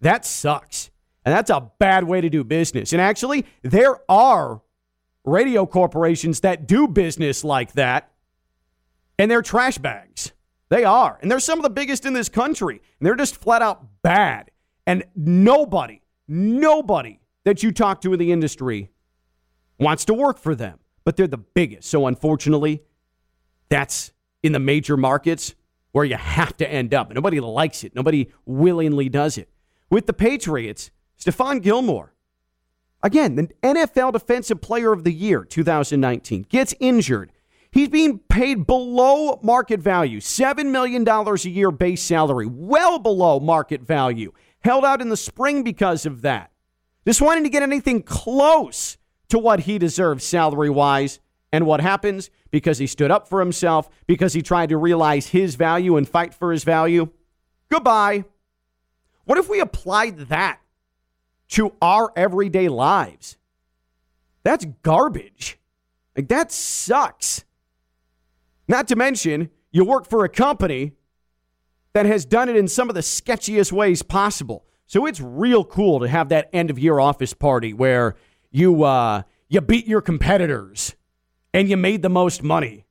That 0.00 0.24
sucks. 0.24 0.90
And 1.24 1.34
that's 1.34 1.48
a 1.48 1.70
bad 1.78 2.04
way 2.04 2.20
to 2.20 2.28
do 2.28 2.44
business. 2.44 2.92
And 2.92 3.00
actually, 3.00 3.46
there 3.62 3.98
are 4.10 4.60
radio 5.24 5.64
corporations 5.64 6.40
that 6.40 6.66
do 6.66 6.86
business 6.86 7.42
like 7.42 7.72
that, 7.72 8.10
and 9.18 9.30
they're 9.30 9.40
trash 9.40 9.78
bags. 9.78 10.32
They 10.68 10.84
are. 10.84 11.18
And 11.22 11.30
they're 11.30 11.40
some 11.40 11.58
of 11.58 11.62
the 11.62 11.70
biggest 11.70 12.04
in 12.04 12.14
this 12.14 12.28
country. 12.28 12.80
And 12.98 13.06
they're 13.06 13.14
just 13.14 13.36
flat 13.36 13.62
out 13.62 14.02
bad. 14.02 14.50
And 14.86 15.04
nobody, 15.14 16.02
nobody 16.26 17.20
that 17.44 17.62
you 17.62 17.72
talk 17.72 18.00
to 18.02 18.12
in 18.12 18.18
the 18.18 18.32
industry 18.32 18.90
wants 19.78 20.04
to 20.06 20.14
work 20.14 20.38
for 20.38 20.54
them. 20.54 20.78
But 21.04 21.16
they're 21.16 21.26
the 21.26 21.38
biggest. 21.38 21.88
So 21.88 22.06
unfortunately, 22.06 22.82
that's 23.68 24.12
in 24.42 24.52
the 24.52 24.58
major 24.58 24.96
markets 24.96 25.54
where 25.92 26.04
you 26.04 26.16
have 26.16 26.56
to 26.56 26.70
end 26.70 26.92
up. 26.92 27.12
Nobody 27.12 27.40
likes 27.40 27.84
it. 27.84 27.94
Nobody 27.94 28.30
willingly 28.44 29.08
does 29.08 29.38
it. 29.38 29.48
With 29.90 30.06
the 30.06 30.12
Patriots, 30.12 30.90
Stephon 31.18 31.62
Gilmore, 31.62 32.14
again, 33.02 33.36
the 33.36 33.48
NFL 33.62 34.12
Defensive 34.12 34.60
Player 34.60 34.92
of 34.92 35.04
the 35.04 35.12
Year 35.12 35.44
2019, 35.44 36.46
gets 36.48 36.74
injured. 36.80 37.30
He's 37.70 37.88
being 37.88 38.18
paid 38.18 38.66
below 38.66 39.40
market 39.42 39.80
value, 39.80 40.20
$7 40.20 40.66
million 40.66 41.08
a 41.08 41.34
year 41.48 41.70
base 41.70 42.02
salary, 42.02 42.46
well 42.46 42.98
below 42.98 43.40
market 43.40 43.82
value. 43.82 44.32
Held 44.60 44.84
out 44.84 45.00
in 45.00 45.08
the 45.08 45.16
spring 45.16 45.62
because 45.62 46.06
of 46.06 46.22
that. 46.22 46.50
Just 47.06 47.20
wanting 47.20 47.44
to 47.44 47.50
get 47.50 47.62
anything 47.62 48.02
close 48.02 48.96
to 49.28 49.38
what 49.38 49.60
he 49.60 49.78
deserves 49.78 50.24
salary 50.24 50.70
wise. 50.70 51.20
And 51.54 51.66
what 51.66 51.80
happens? 51.80 52.30
Because 52.50 52.78
he 52.78 52.88
stood 52.88 53.12
up 53.12 53.28
for 53.28 53.38
himself, 53.38 53.88
because 54.08 54.32
he 54.32 54.42
tried 54.42 54.70
to 54.70 54.76
realize 54.76 55.28
his 55.28 55.54
value 55.54 55.96
and 55.96 56.08
fight 56.08 56.34
for 56.34 56.50
his 56.50 56.64
value. 56.64 57.10
Goodbye. 57.70 58.24
What 59.24 59.38
if 59.38 59.48
we 59.48 59.60
applied 59.60 60.18
that 60.30 60.58
to 61.50 61.72
our 61.80 62.12
everyday 62.16 62.68
lives? 62.68 63.36
That's 64.42 64.66
garbage. 64.82 65.60
Like, 66.16 66.26
that 66.26 66.50
sucks. 66.50 67.44
Not 68.66 68.88
to 68.88 68.96
mention, 68.96 69.48
you 69.70 69.84
work 69.84 70.08
for 70.08 70.24
a 70.24 70.28
company 70.28 70.94
that 71.92 72.04
has 72.04 72.24
done 72.24 72.48
it 72.48 72.56
in 72.56 72.66
some 72.66 72.88
of 72.88 72.96
the 72.96 73.00
sketchiest 73.00 73.70
ways 73.70 74.02
possible. 74.02 74.66
So 74.86 75.06
it's 75.06 75.20
real 75.20 75.64
cool 75.64 76.00
to 76.00 76.08
have 76.08 76.30
that 76.30 76.50
end 76.52 76.70
of 76.70 76.80
year 76.80 76.98
office 76.98 77.32
party 77.32 77.72
where 77.72 78.16
you 78.50 78.82
uh, 78.82 79.22
you 79.48 79.60
beat 79.60 79.86
your 79.86 80.00
competitors 80.00 80.96
and 81.54 81.70
you 81.70 81.78
made 81.78 82.02
the 82.02 82.10
most 82.10 82.42
money. 82.42 82.84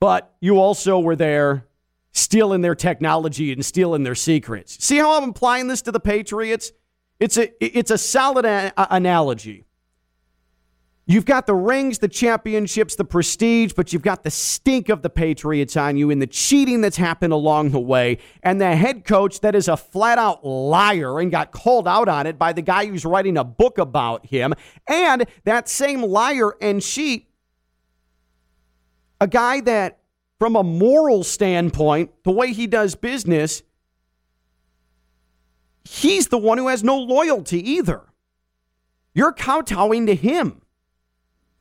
But 0.00 0.34
you 0.40 0.58
also 0.58 0.98
were 0.98 1.14
there 1.14 1.66
stealing 2.12 2.62
their 2.62 2.74
technology 2.74 3.52
and 3.52 3.64
stealing 3.64 4.02
their 4.02 4.14
secrets. 4.14 4.82
See 4.84 4.96
how 4.96 5.20
I'm 5.20 5.30
applying 5.30 5.68
this 5.68 5.82
to 5.82 5.92
the 5.92 6.00
Patriots? 6.00 6.72
It's 7.20 7.36
a 7.36 7.52
it's 7.64 7.92
a 7.92 7.98
solid 7.98 8.44
a- 8.44 8.72
analogy. 8.94 9.66
You've 11.06 11.26
got 11.26 11.46
the 11.46 11.54
rings, 11.54 11.98
the 11.98 12.08
championships, 12.08 12.96
the 12.96 13.04
prestige, 13.04 13.74
but 13.74 13.92
you've 13.92 14.02
got 14.02 14.22
the 14.22 14.30
stink 14.30 14.88
of 14.88 15.02
the 15.02 15.10
Patriots 15.10 15.76
on 15.76 15.98
you 15.98 16.10
and 16.10 16.20
the 16.20 16.26
cheating 16.26 16.80
that's 16.80 16.96
happened 16.96 17.34
along 17.34 17.72
the 17.72 17.80
way, 17.80 18.18
and 18.42 18.58
the 18.58 18.74
head 18.74 19.04
coach 19.04 19.40
that 19.40 19.54
is 19.54 19.68
a 19.68 19.76
flat 19.76 20.16
out 20.16 20.46
liar 20.46 21.20
and 21.20 21.30
got 21.30 21.52
called 21.52 21.86
out 21.86 22.08
on 22.08 22.26
it 22.26 22.38
by 22.38 22.54
the 22.54 22.62
guy 22.62 22.86
who's 22.86 23.04
writing 23.04 23.36
a 23.36 23.44
book 23.44 23.76
about 23.76 24.24
him, 24.24 24.54
and 24.88 25.26
that 25.44 25.68
same 25.68 26.02
liar 26.02 26.54
and 26.62 26.80
cheat 26.80 27.28
a 29.24 29.26
guy 29.26 29.58
that, 29.62 30.00
from 30.38 30.54
a 30.54 30.62
moral 30.62 31.24
standpoint, 31.24 32.10
the 32.24 32.30
way 32.30 32.52
he 32.52 32.66
does 32.66 32.94
business, 32.94 33.62
he's 35.82 36.28
the 36.28 36.36
one 36.36 36.58
who 36.58 36.68
has 36.68 36.84
no 36.84 36.98
loyalty 36.98 37.70
either. 37.70 38.02
You're 39.14 39.32
kowtowing 39.32 40.04
to 40.08 40.14
him. 40.14 40.60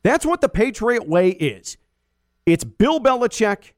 That's 0.01 0.25
what 0.25 0.41
the 0.41 0.49
Patriot 0.49 1.07
way 1.07 1.29
is. 1.29 1.77
It's 2.45 2.65
Bill 2.65 2.99
Belichick 2.99 3.71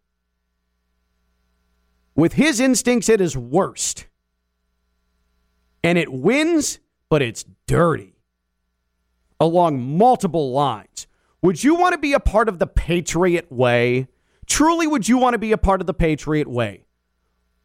with 2.15 2.33
his 2.33 2.59
instincts 2.59 3.07
at 3.07 3.19
his 3.19 3.37
worst. 3.37 4.07
And 5.83 5.99
it 5.99 6.11
wins, 6.11 6.79
but 7.07 7.21
it's 7.21 7.45
dirty 7.67 8.15
along 9.39 9.79
multiple 9.79 10.51
lines. 10.51 11.05
Would 11.45 11.63
you 11.63 11.75
want 11.75 11.93
to 11.93 11.99
be 11.99 12.13
a 12.13 12.19
part 12.19 12.49
of 12.49 12.57
the 12.57 12.65
Patriot 12.65 13.51
way? 13.51 14.07
Truly, 14.47 14.87
would 14.87 15.07
you 15.07 15.19
want 15.19 15.35
to 15.35 15.37
be 15.37 15.51
a 15.51 15.59
part 15.59 15.79
of 15.79 15.85
the 15.85 15.93
Patriot 15.93 16.47
way 16.47 16.85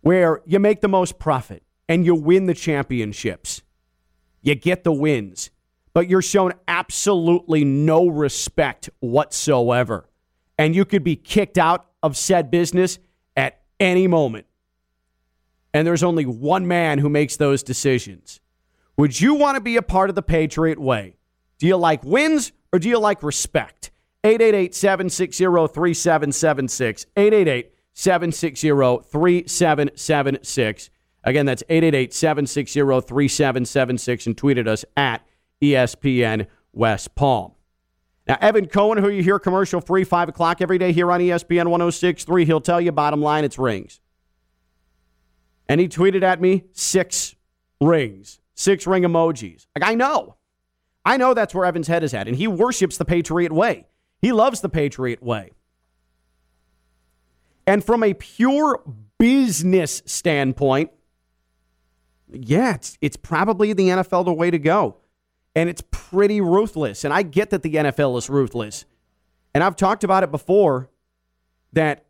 where 0.03 0.43
you 0.45 0.59
make 0.59 0.83
the 0.83 0.89
most 0.89 1.19
profit 1.19 1.63
and 1.89 2.05
you 2.05 2.15
win 2.15 2.45
the 2.45 2.53
championships? 2.53 3.63
You 4.43 4.55
get 4.55 4.85
the 4.85 4.93
wins, 4.93 5.49
but 5.95 6.11
you're 6.11 6.21
shown 6.21 6.53
absolutely 6.69 7.65
no 7.65 8.07
respect 8.07 8.91
whatsoever. 9.01 10.11
And 10.59 10.77
you 10.77 10.85
could 10.85 11.03
be 11.03 11.17
kicked 11.17 11.57
out 11.57 11.87
of 12.03 12.19
said 12.19 12.51
business 12.51 12.99
at 13.35 13.63
any 13.81 14.07
moment. 14.07 14.45
And 15.73 15.87
there's 15.87 16.03
only 16.03 16.27
one 16.27 16.69
man 16.69 16.99
who 16.99 17.09
makes 17.09 17.39
those 17.39 17.63
decisions. 17.63 18.41
Would 18.99 19.23
you 19.23 19.33
want 19.37 19.55
to 19.55 19.63
be 19.63 19.79
a 19.79 19.83
part 19.83 20.11
of 20.11 20.17
the 20.17 20.23
Patriot 20.23 20.79
way? 20.79 21.17
Do 21.61 21.67
you 21.67 21.77
like 21.77 22.03
wins 22.05 22.53
or 22.73 22.79
do 22.79 22.89
you 22.89 22.99
like 22.99 23.23
respect? 23.23 23.91
888 24.25 24.75
760 24.75 25.45
3776. 25.45 27.07
888 27.17 27.73
760 27.93 28.69
3776. 28.69 30.91
Again, 31.23 31.47
that's 31.47 31.63
888 31.69 32.15
760 32.15 32.81
3776 32.81 34.27
and 34.27 34.37
tweeted 34.37 34.67
us 34.67 34.85
at 34.97 35.25
ESPN 35.63 36.47
West 36.73 37.15
Palm. 37.15 37.53
Now, 38.27 38.39
Evan 38.41 38.67
Cohen, 38.67 38.99
who 38.99 39.11
you 39.11 39.23
hear 39.23 39.39
commercial 39.39 39.83
free 39.83 40.05
5 40.05 40.31
o'clock 40.31 40.63
every 40.63 40.79
day 40.79 40.93
here 40.93 41.13
on 41.13 41.21
ESPN 41.21 41.69
1063, 41.69 42.47
he'll 42.47 42.63
tell 42.63 42.81
you 42.81 42.91
bottom 42.91 43.21
line 43.21 43.45
it's 43.45 43.59
rings. 43.59 44.01
And 45.69 45.79
he 45.79 45.89
tweeted 45.89 46.23
at 46.23 46.41
me 46.41 46.65
six 46.73 47.35
rings, 47.83 48.41
six 48.55 48.87
ring 48.87 49.03
emojis. 49.03 49.67
Like, 49.77 49.89
I 49.89 49.95
know. 49.95 50.37
I 51.05 51.17
know 51.17 51.35
that's 51.35 51.55
where 51.55 51.65
Evan's 51.65 51.89
head 51.89 52.05
is 52.05 52.13
at, 52.15 52.29
and 52.29 52.37
he 52.37 52.47
worships 52.47 52.97
the 52.99 53.05
Patriot 53.05 53.53
way. 53.53 53.87
He 54.21 54.33
loves 54.33 54.61
the 54.61 54.69
Patriot 54.69 55.23
way. 55.23 55.53
And 57.67 57.85
from 57.85 58.03
a 58.03 58.15
pure 58.15 58.83
business 59.19 60.03
standpoint, 60.05 60.91
yeah, 62.33 62.75
it's, 62.75 62.99
it's 63.01 63.17
probably 63.17 63.73
the 63.73 63.89
NFL 63.89 64.25
the 64.25 64.33
way 64.33 64.51
to 64.51 64.59
go. 64.59 64.97
And 65.55 65.69
it's 65.69 65.83
pretty 65.91 66.41
ruthless. 66.41 67.05
And 67.05 67.13
I 67.13 67.23
get 67.23 67.51
that 67.51 67.63
the 67.63 67.75
NFL 67.75 68.17
is 68.19 68.29
ruthless. 68.29 68.85
And 69.55 69.65
I've 69.65 69.77
talked 69.77 70.05
about 70.05 70.23
it 70.23 70.31
before 70.31 70.91
that 71.73 72.07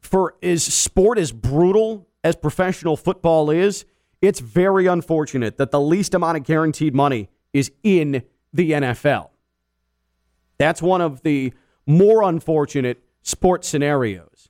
for 0.00 0.34
as 0.42 0.62
sport 0.62 1.18
as 1.18 1.32
brutal 1.32 2.08
as 2.22 2.36
professional 2.36 2.96
football 2.96 3.50
is, 3.50 3.84
it's 4.22 4.40
very 4.40 4.86
unfortunate 4.86 5.56
that 5.56 5.70
the 5.70 5.80
least 5.80 6.14
amount 6.14 6.36
of 6.36 6.44
guaranteed 6.44 6.94
money 6.94 7.28
is 7.52 7.70
in 7.82 8.22
the 8.52 8.72
NFL. 8.72 9.30
That's 10.58 10.82
one 10.82 11.00
of 11.00 11.22
the 11.22 11.52
more 11.86 12.22
unfortunate 12.22 13.02
sports 13.22 13.68
scenarios. 13.68 14.48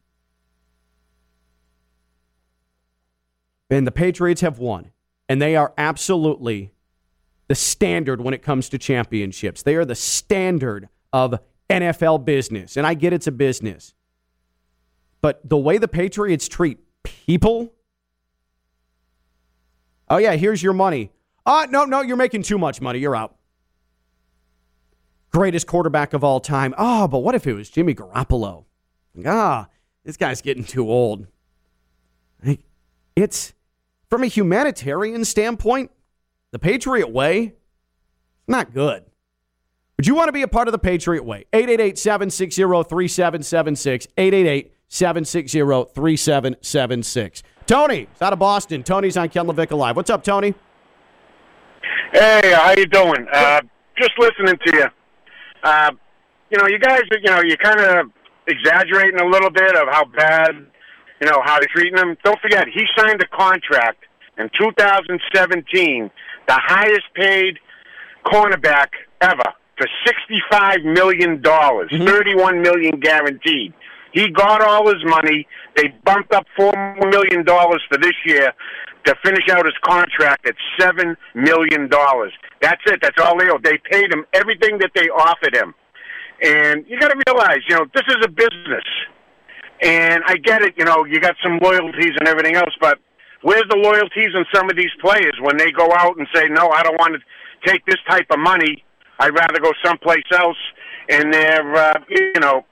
And 3.71 3.87
the 3.87 3.92
Patriots 3.92 4.40
have 4.40 4.59
won, 4.59 4.90
and 5.28 5.40
they 5.40 5.54
are 5.54 5.73
absolutely 5.78 6.73
the 7.47 7.54
standard 7.54 8.21
when 8.21 8.35
it 8.35 8.42
comes 8.42 8.69
to 8.69 8.78
championships. 8.78 9.62
They 9.62 9.76
are 9.76 9.85
the 9.85 9.95
standard 9.95 10.88
of 11.12 11.35
NFL 11.69 12.25
business. 12.25 12.76
And 12.76 12.87
I 12.87 12.95
get 12.95 13.12
it's 13.12 13.26
a 13.26 13.33
business. 13.33 13.95
But 15.23 15.49
the 15.49 15.57
way 15.57 15.78
the 15.78 15.88
Patriots 15.88 16.49
treat 16.49 16.78
people, 17.02 17.73
oh, 20.09 20.16
yeah, 20.16 20.35
here's 20.35 20.62
your 20.62 20.73
money. 20.73 21.12
Uh, 21.50 21.66
no, 21.69 21.85
no, 21.85 22.00
you're 22.00 22.16
making 22.16 22.45
too 22.45 22.59
much 22.59 22.80
money. 22.80 23.00
You're 23.00 23.16
out. 23.16 23.35
Greatest 25.33 25.66
quarterback 25.66 26.12
of 26.12 26.23
all 26.23 26.38
time. 26.38 26.73
Oh, 26.78 27.09
but 27.09 27.19
what 27.19 27.35
if 27.35 27.45
it 27.45 27.54
was 27.54 27.69
Jimmy 27.69 27.92
Garoppolo? 27.92 28.66
ah, 29.26 29.66
this 30.04 30.16
guy's 30.16 30.40
getting 30.42 30.62
too 30.62 30.88
old. 30.88 31.26
It's 33.16 33.52
from 34.09 34.23
a 34.23 34.28
humanitarian 34.28 35.25
standpoint, 35.25 35.90
the 36.52 36.61
Patriot 36.61 37.11
way, 37.11 37.54
not 38.47 38.73
good. 38.73 39.04
Would 39.97 40.07
you 40.07 40.14
want 40.14 40.28
to 40.28 40.33
be 40.33 40.42
a 40.42 40.49
part 40.49 40.69
of 40.69 40.73
the 40.73 40.78
Patriot 40.78 41.25
way? 41.25 41.47
888 41.52 41.99
760 41.99 42.62
3776. 42.62 44.07
888 44.16 44.73
760 44.87 45.59
3776. 45.59 47.42
Tony, 47.66 48.07
it's 48.12 48.23
out 48.23 48.33
of 48.33 48.38
Boston. 48.38 48.85
Tony's 48.85 49.16
on 49.16 49.28
Ken 49.28 49.47
LaVicka 49.47 49.76
Live. 49.76 49.97
What's 49.97 50.11
up, 50.11 50.23
Tony? 50.23 50.54
Hey, 52.12 52.52
how 52.55 52.73
you 52.73 52.87
doing? 52.87 53.26
Uh, 53.33 53.61
just 53.99 54.12
listening 54.19 54.59
to 54.67 54.76
you. 54.76 54.87
Uh, 55.62 55.93
you 56.50 56.59
know, 56.59 56.67
you 56.67 56.79
guys, 56.79 57.02
you 57.11 57.31
know, 57.31 57.40
you're 57.43 57.57
kind 57.57 57.81
of 57.81 58.11
exaggerating 58.47 59.21
a 59.21 59.26
little 59.26 59.50
bit 59.50 59.76
of 59.76 59.88
how 59.90 60.05
bad, 60.07 60.50
you 61.21 61.31
know, 61.31 61.40
how 61.45 61.59
they're 61.61 61.69
treating 61.73 61.97
him. 61.99 62.17
Don't 62.25 62.40
forget, 62.40 62.67
he 62.73 62.85
signed 62.99 63.23
a 63.23 63.26
contract, 63.29 64.05
in 64.38 64.49
2017, 64.59 66.11
the 66.49 66.55
highest 66.55 67.05
paid 67.14 67.59
cornerback 68.25 68.88
ever 69.21 69.45
for 69.76 69.87
$65 70.52 70.85
million, 70.85 71.40
dollars 71.43 71.90
Mm-hmm. 71.93 72.07
31 72.07 72.62
million 72.62 73.00
guaranteed. 73.00 73.73
He 74.12 74.29
got 74.31 74.62
all 74.62 74.88
his 74.88 75.05
money. 75.05 75.47
They 75.76 75.88
bumped 76.05 76.33
up 76.33 76.47
$4 76.59 77.11
million 77.11 77.45
for 77.45 77.99
this 77.99 78.14
year 78.25 78.52
to 79.05 79.14
finish 79.25 79.49
out 79.50 79.64
his 79.64 79.75
contract 79.83 80.47
at 80.47 80.55
$7 80.79 81.17
million. 81.35 81.88
That's 82.61 82.83
it. 82.87 83.00
That's 83.00 83.19
all 83.21 83.38
they 83.38 83.49
owe. 83.49 83.59
They 83.62 83.79
paid 83.90 84.12
him 84.12 84.26
everything 84.33 84.79
that 84.79 84.90
they 84.95 85.09
offered 85.09 85.55
him. 85.55 85.75
And 86.43 86.85
you 86.88 86.99
got 86.99 87.09
to 87.09 87.23
realize, 87.26 87.61
you 87.69 87.76
know, 87.76 87.87
this 87.95 88.05
is 88.09 88.17
a 88.25 88.29
business. 88.29 88.85
And 89.83 90.23
I 90.26 90.37
get 90.37 90.62
it, 90.62 90.75
you 90.76 90.85
know, 90.85 91.05
you 91.05 91.21
got 91.21 91.37
some 91.43 91.59
loyalties 91.62 92.12
and 92.19 92.29
everything 92.29 92.55
else, 92.55 92.75
but 92.81 92.99
where's 93.43 93.64
the 93.71 93.76
loyalties 93.76 94.35
in 94.35 94.45
some 94.55 94.69
of 94.69 94.76
these 94.76 94.90
players 95.00 95.35
when 95.40 95.57
they 95.57 95.71
go 95.71 95.90
out 95.95 96.19
and 96.19 96.26
say, 96.35 96.49
no, 96.49 96.69
I 96.69 96.83
don't 96.83 96.99
want 96.99 97.14
to 97.14 97.71
take 97.71 97.85
this 97.87 97.97
type 98.09 98.26
of 98.31 98.38
money. 98.38 98.85
I'd 99.19 99.35
rather 99.35 99.59
go 99.61 99.73
someplace 99.85 100.25
else. 100.33 100.59
And 101.09 101.33
they're, 101.33 101.75
uh, 101.75 102.00
you 102.09 102.40
know, 102.40 102.64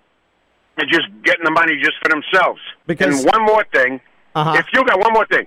they're 0.78 0.87
just 0.88 1.08
getting 1.25 1.44
the 1.44 1.50
money 1.50 1.76
just 1.76 1.97
for 2.02 2.08
themselves. 2.08 2.61
Because- 2.87 3.23
and 3.25 3.30
one 3.32 3.42
more 3.44 3.64
thing, 3.73 4.00
Uh-huh. 4.35 4.54
if 4.58 4.66
you 4.73 4.85
got 4.85 4.99
one 5.00 5.12
more 5.12 5.26
thing, 5.26 5.47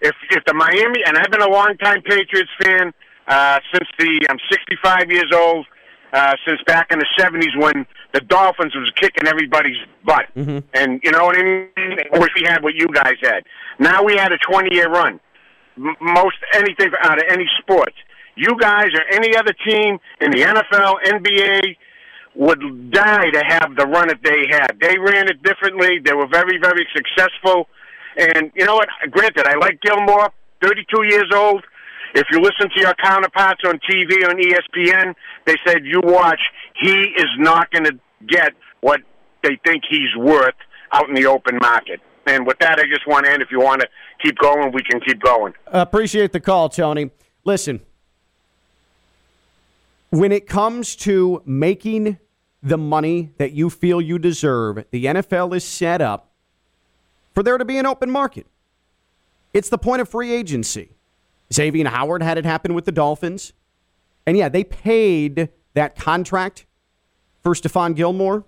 if 0.00 0.14
if 0.30 0.44
the 0.44 0.54
Miami 0.54 1.00
and 1.06 1.16
I've 1.16 1.30
been 1.30 1.42
a 1.42 1.48
longtime 1.48 2.02
Patriots 2.02 2.50
fan 2.62 2.92
uh, 3.28 3.58
since 3.72 3.88
the 3.98 4.26
I'm 4.28 4.38
65 4.50 5.10
years 5.12 5.30
old, 5.32 5.64
uh, 6.12 6.34
since 6.46 6.60
back 6.66 6.90
in 6.92 6.98
the 6.98 7.06
70s 7.18 7.56
when 7.56 7.86
the 8.12 8.20
Dolphins 8.20 8.74
was 8.74 8.90
kicking 8.96 9.26
everybody's 9.28 9.78
butt, 10.04 10.26
and 10.34 11.00
you 11.04 11.10
know 11.12 11.24
what 11.24 11.38
I 11.38 11.42
mean. 11.42 11.70
I 12.12 12.18
wish 12.18 12.30
we 12.34 12.42
had 12.42 12.62
what 12.62 12.74
you 12.74 12.88
guys 12.92 13.14
had. 13.22 13.44
Now 13.78 14.02
we 14.02 14.16
had 14.16 14.32
a 14.32 14.38
20 14.38 14.74
year 14.74 14.88
run. 14.90 15.20
M- 15.78 15.96
most 16.00 16.36
anything 16.54 16.90
out 17.02 17.16
of 17.18 17.24
any 17.30 17.48
sport. 17.60 17.94
You 18.34 18.56
guys 18.58 18.88
or 18.94 19.04
any 19.12 19.36
other 19.36 19.52
team 19.66 19.98
in 20.20 20.30
the 20.32 20.42
NFL, 20.42 20.98
NBA 21.06 21.76
would 22.34 22.90
die 22.90 23.30
to 23.30 23.42
have 23.46 23.76
the 23.76 23.86
run 23.86 24.08
that 24.08 24.20
they 24.22 24.44
had. 24.50 24.78
They 24.80 24.98
ran 24.98 25.28
it 25.28 25.42
differently. 25.42 25.98
They 26.04 26.14
were 26.14 26.28
very, 26.28 26.58
very 26.58 26.86
successful. 26.94 27.68
And 28.16 28.50
you 28.54 28.64
know 28.64 28.74
what? 28.74 28.88
Granted, 29.10 29.46
I 29.46 29.54
like 29.56 29.80
Gilmore, 29.80 30.30
32 30.62 31.04
years 31.04 31.30
old. 31.34 31.64
If 32.14 32.26
you 32.30 32.40
listen 32.40 32.68
to 32.74 32.80
your 32.80 32.94
counterparts 33.02 33.62
on 33.66 33.78
TV 33.88 34.28
on 34.28 34.36
ESPN, 34.36 35.14
they 35.46 35.56
said 35.66 35.84
you 35.84 36.00
watch. 36.02 36.40
He 36.80 36.92
is 36.92 37.28
not 37.38 37.70
going 37.70 37.84
to 37.84 37.98
get 38.26 38.52
what 38.80 39.00
they 39.42 39.58
think 39.64 39.82
he's 39.88 40.14
worth 40.18 40.54
out 40.92 41.08
in 41.08 41.14
the 41.14 41.26
open 41.26 41.58
market. 41.60 42.00
And 42.26 42.46
with 42.46 42.58
that, 42.60 42.78
I 42.78 42.82
just 42.82 43.06
want 43.06 43.26
to 43.26 43.32
end. 43.32 43.42
If 43.42 43.50
you 43.50 43.60
want 43.60 43.80
to 43.80 43.88
keep 44.22 44.38
going, 44.38 44.72
we 44.72 44.82
can 44.82 45.00
keep 45.00 45.20
going. 45.20 45.54
Appreciate 45.66 46.32
the 46.32 46.40
call, 46.40 46.68
Tony. 46.68 47.10
Listen, 47.44 47.80
when 50.12 50.30
it 50.30 50.46
comes 50.46 50.94
to 50.94 51.42
making 51.46 52.18
the 52.62 52.76
money 52.76 53.32
that 53.38 53.52
you 53.52 53.70
feel 53.70 53.98
you 53.98 54.18
deserve, 54.18 54.84
the 54.90 55.06
NFL 55.06 55.56
is 55.56 55.64
set 55.64 56.02
up 56.02 56.32
for 57.32 57.42
there 57.42 57.56
to 57.56 57.64
be 57.64 57.78
an 57.78 57.86
open 57.86 58.10
market. 58.10 58.46
It's 59.54 59.70
the 59.70 59.78
point 59.78 60.02
of 60.02 60.08
free 60.10 60.30
agency. 60.30 60.96
Xavier 61.50 61.88
Howard 61.88 62.22
had 62.22 62.36
it 62.36 62.44
happen 62.44 62.74
with 62.74 62.84
the 62.84 62.92
Dolphins. 62.92 63.54
And 64.26 64.36
yeah, 64.36 64.50
they 64.50 64.64
paid 64.64 65.48
that 65.72 65.96
contract 65.96 66.66
for 67.42 67.54
Stephon 67.54 67.96
Gilmore. 67.96 68.44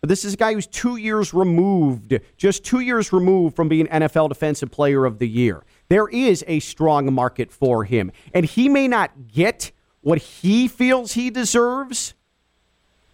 But 0.00 0.10
this 0.10 0.24
is 0.24 0.34
a 0.34 0.36
guy 0.36 0.54
who's 0.54 0.68
two 0.68 0.94
years 0.94 1.34
removed, 1.34 2.20
just 2.36 2.64
two 2.64 2.80
years 2.80 3.12
removed 3.12 3.56
from 3.56 3.68
being 3.68 3.88
NFL 3.88 4.28
Defensive 4.28 4.70
Player 4.70 5.04
of 5.04 5.18
the 5.18 5.28
Year. 5.28 5.64
There 5.88 6.06
is 6.08 6.44
a 6.46 6.60
strong 6.60 7.12
market 7.12 7.50
for 7.50 7.82
him. 7.82 8.12
And 8.32 8.46
he 8.46 8.68
may 8.68 8.86
not 8.86 9.10
get 9.26 9.72
what 10.02 10.18
he 10.18 10.68
feels 10.68 11.12
he 11.12 11.30
deserves, 11.30 12.14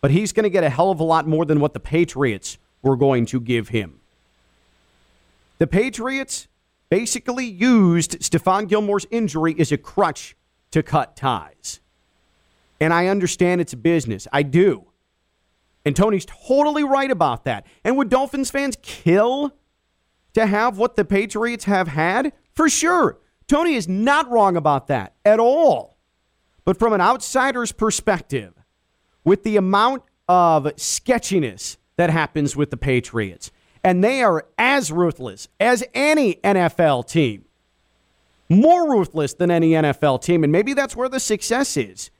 but 0.00 0.10
he's 0.10 0.32
going 0.32 0.44
to 0.44 0.50
get 0.50 0.64
a 0.64 0.70
hell 0.70 0.90
of 0.90 1.00
a 1.00 1.04
lot 1.04 1.26
more 1.26 1.44
than 1.44 1.60
what 1.60 1.74
the 1.74 1.80
Patriots 1.80 2.58
were 2.82 2.96
going 2.96 3.26
to 3.26 3.40
give 3.40 3.68
him. 3.68 4.00
The 5.58 5.66
Patriots 5.66 6.48
basically 6.88 7.46
used 7.46 8.20
Stephon 8.20 8.68
Gilmore's 8.68 9.06
injury 9.10 9.56
as 9.58 9.72
a 9.72 9.78
crutch 9.78 10.36
to 10.70 10.82
cut 10.82 11.16
ties. 11.16 11.80
And 12.80 12.92
I 12.92 13.06
understand 13.06 13.60
it's 13.60 13.74
business. 13.74 14.28
I 14.32 14.42
do. 14.42 14.84
And 15.84 15.96
Tony's 15.96 16.26
totally 16.26 16.84
right 16.84 17.10
about 17.10 17.44
that. 17.44 17.66
And 17.84 17.96
would 17.96 18.08
Dolphins 18.08 18.50
fans 18.50 18.76
kill 18.82 19.52
to 20.34 20.46
have 20.46 20.78
what 20.78 20.96
the 20.96 21.04
Patriots 21.04 21.64
have 21.64 21.88
had? 21.88 22.32
For 22.52 22.68
sure. 22.68 23.18
Tony 23.48 23.74
is 23.74 23.88
not 23.88 24.30
wrong 24.30 24.56
about 24.56 24.88
that 24.88 25.14
at 25.24 25.40
all. 25.40 25.95
But 26.66 26.78
from 26.78 26.92
an 26.92 27.00
outsider's 27.00 27.72
perspective, 27.72 28.52
with 29.24 29.44
the 29.44 29.56
amount 29.56 30.02
of 30.28 30.70
sketchiness 30.76 31.78
that 31.96 32.10
happens 32.10 32.54
with 32.54 32.70
the 32.70 32.76
Patriots, 32.76 33.50
and 33.82 34.02
they 34.02 34.20
are 34.22 34.44
as 34.58 34.90
ruthless 34.90 35.48
as 35.60 35.84
any 35.94 36.34
NFL 36.34 37.08
team, 37.08 37.44
more 38.48 38.90
ruthless 38.90 39.32
than 39.34 39.50
any 39.50 39.70
NFL 39.70 40.22
team, 40.22 40.42
and 40.42 40.52
maybe 40.52 40.74
that's 40.74 40.96
where 40.96 41.08
the 41.08 41.20
success 41.20 41.76
is. 41.76 42.10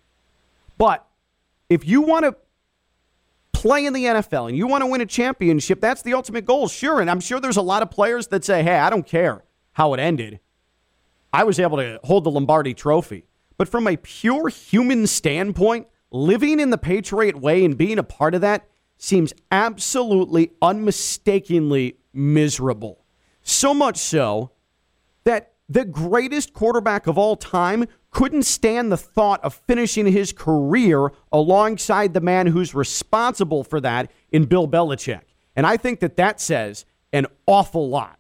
But 0.79 1.05
if 1.69 1.87
you 1.87 2.01
want 2.03 2.25
to 2.25 2.37
play 3.53 3.85
in 3.85 3.93
the 3.93 4.05
NFL 4.05 4.49
and 4.49 4.57
you 4.57 4.69
want 4.69 4.83
to 4.83 4.87
win 4.87 5.01
a 5.01 5.07
championship, 5.07 5.81
that's 5.81 6.03
the 6.03 6.15
ultimate 6.15 6.45
goal, 6.45 6.69
sure. 6.69 7.01
And 7.01 7.11
I'm 7.11 7.21
sure 7.21 7.41
there's 7.41 7.57
a 7.57 7.63
lot 7.63 7.83
of 7.83 7.91
players 7.91 8.29
that 8.29 8.45
say, 8.45 8.63
hey, 8.63 8.79
I 8.79 8.91
don't 8.91 9.07
care 9.07 9.43
how 9.73 9.93
it 9.95 9.99
ended. 9.99 10.39
I 11.33 11.43
was 11.43 11.59
able 11.59 11.79
to 11.79 11.99
hold 12.05 12.23
the 12.23 12.31
Lombardi 12.31 12.75
trophy. 12.75 13.27
But 13.59 13.69
from 13.69 13.87
a 13.87 13.97
pure 13.97 14.49
human 14.49 15.07
standpoint, 15.07 15.87
living 16.11 16.61
in 16.61 16.71
the 16.71 16.79
Patriot 16.79 17.41
way 17.41 17.65
and 17.65 17.77
being 17.77 17.99
a 17.99 18.03
part 18.03 18.35
of 18.35 18.41
that 18.43 18.69
seems 18.99 19.33
absolutely 19.51 20.53
unmistakably 20.63 21.99
miserable. 22.13 23.05
So 23.43 23.75
much 23.75 23.99
so 23.99 24.53
that 25.25 25.53
the 25.69 25.85
greatest 25.85 26.53
quarterback 26.53 27.07
of 27.07 27.19
all 27.19 27.37
time 27.37 27.87
couldn't 28.11 28.45
stand 28.45 28.91
the 28.91 28.97
thought 28.97 29.45
of 29.45 29.61
finishing 29.67 30.07
his 30.07 30.33
career 30.33 31.13
alongside 31.31 32.15
the 32.15 32.21
man 32.21 32.47
who's 32.47 32.75
responsible 32.75 33.63
for 33.63 33.81
that 33.81 34.11
in 34.31 34.47
Bill 34.47 34.67
Belichick. 34.67 35.23
And 35.55 35.67
I 35.67 35.77
think 35.77 36.01
that 36.01 36.17
that 36.17 36.41
says 36.41 36.85
an 37.13 37.27
awful 37.47 37.89
lot. 37.89 38.19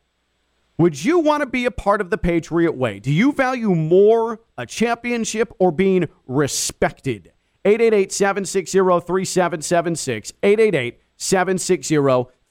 Would 0.78 1.04
you 1.04 1.20
want 1.20 1.40
to 1.40 1.46
be 1.46 1.64
a 1.64 1.70
part 1.70 2.02
of 2.02 2.10
the 2.10 2.18
Patriot 2.18 2.76
way? 2.76 2.98
Do 2.98 3.10
you 3.10 3.32
value 3.32 3.74
more 3.74 4.40
a 4.58 4.66
championship 4.66 5.50
or 5.58 5.72
being 5.72 6.06
respected? 6.26 7.32
888 7.64 8.12
760 8.12 8.78
3776. 8.78 10.34
888 10.42 11.00
760 11.16 11.96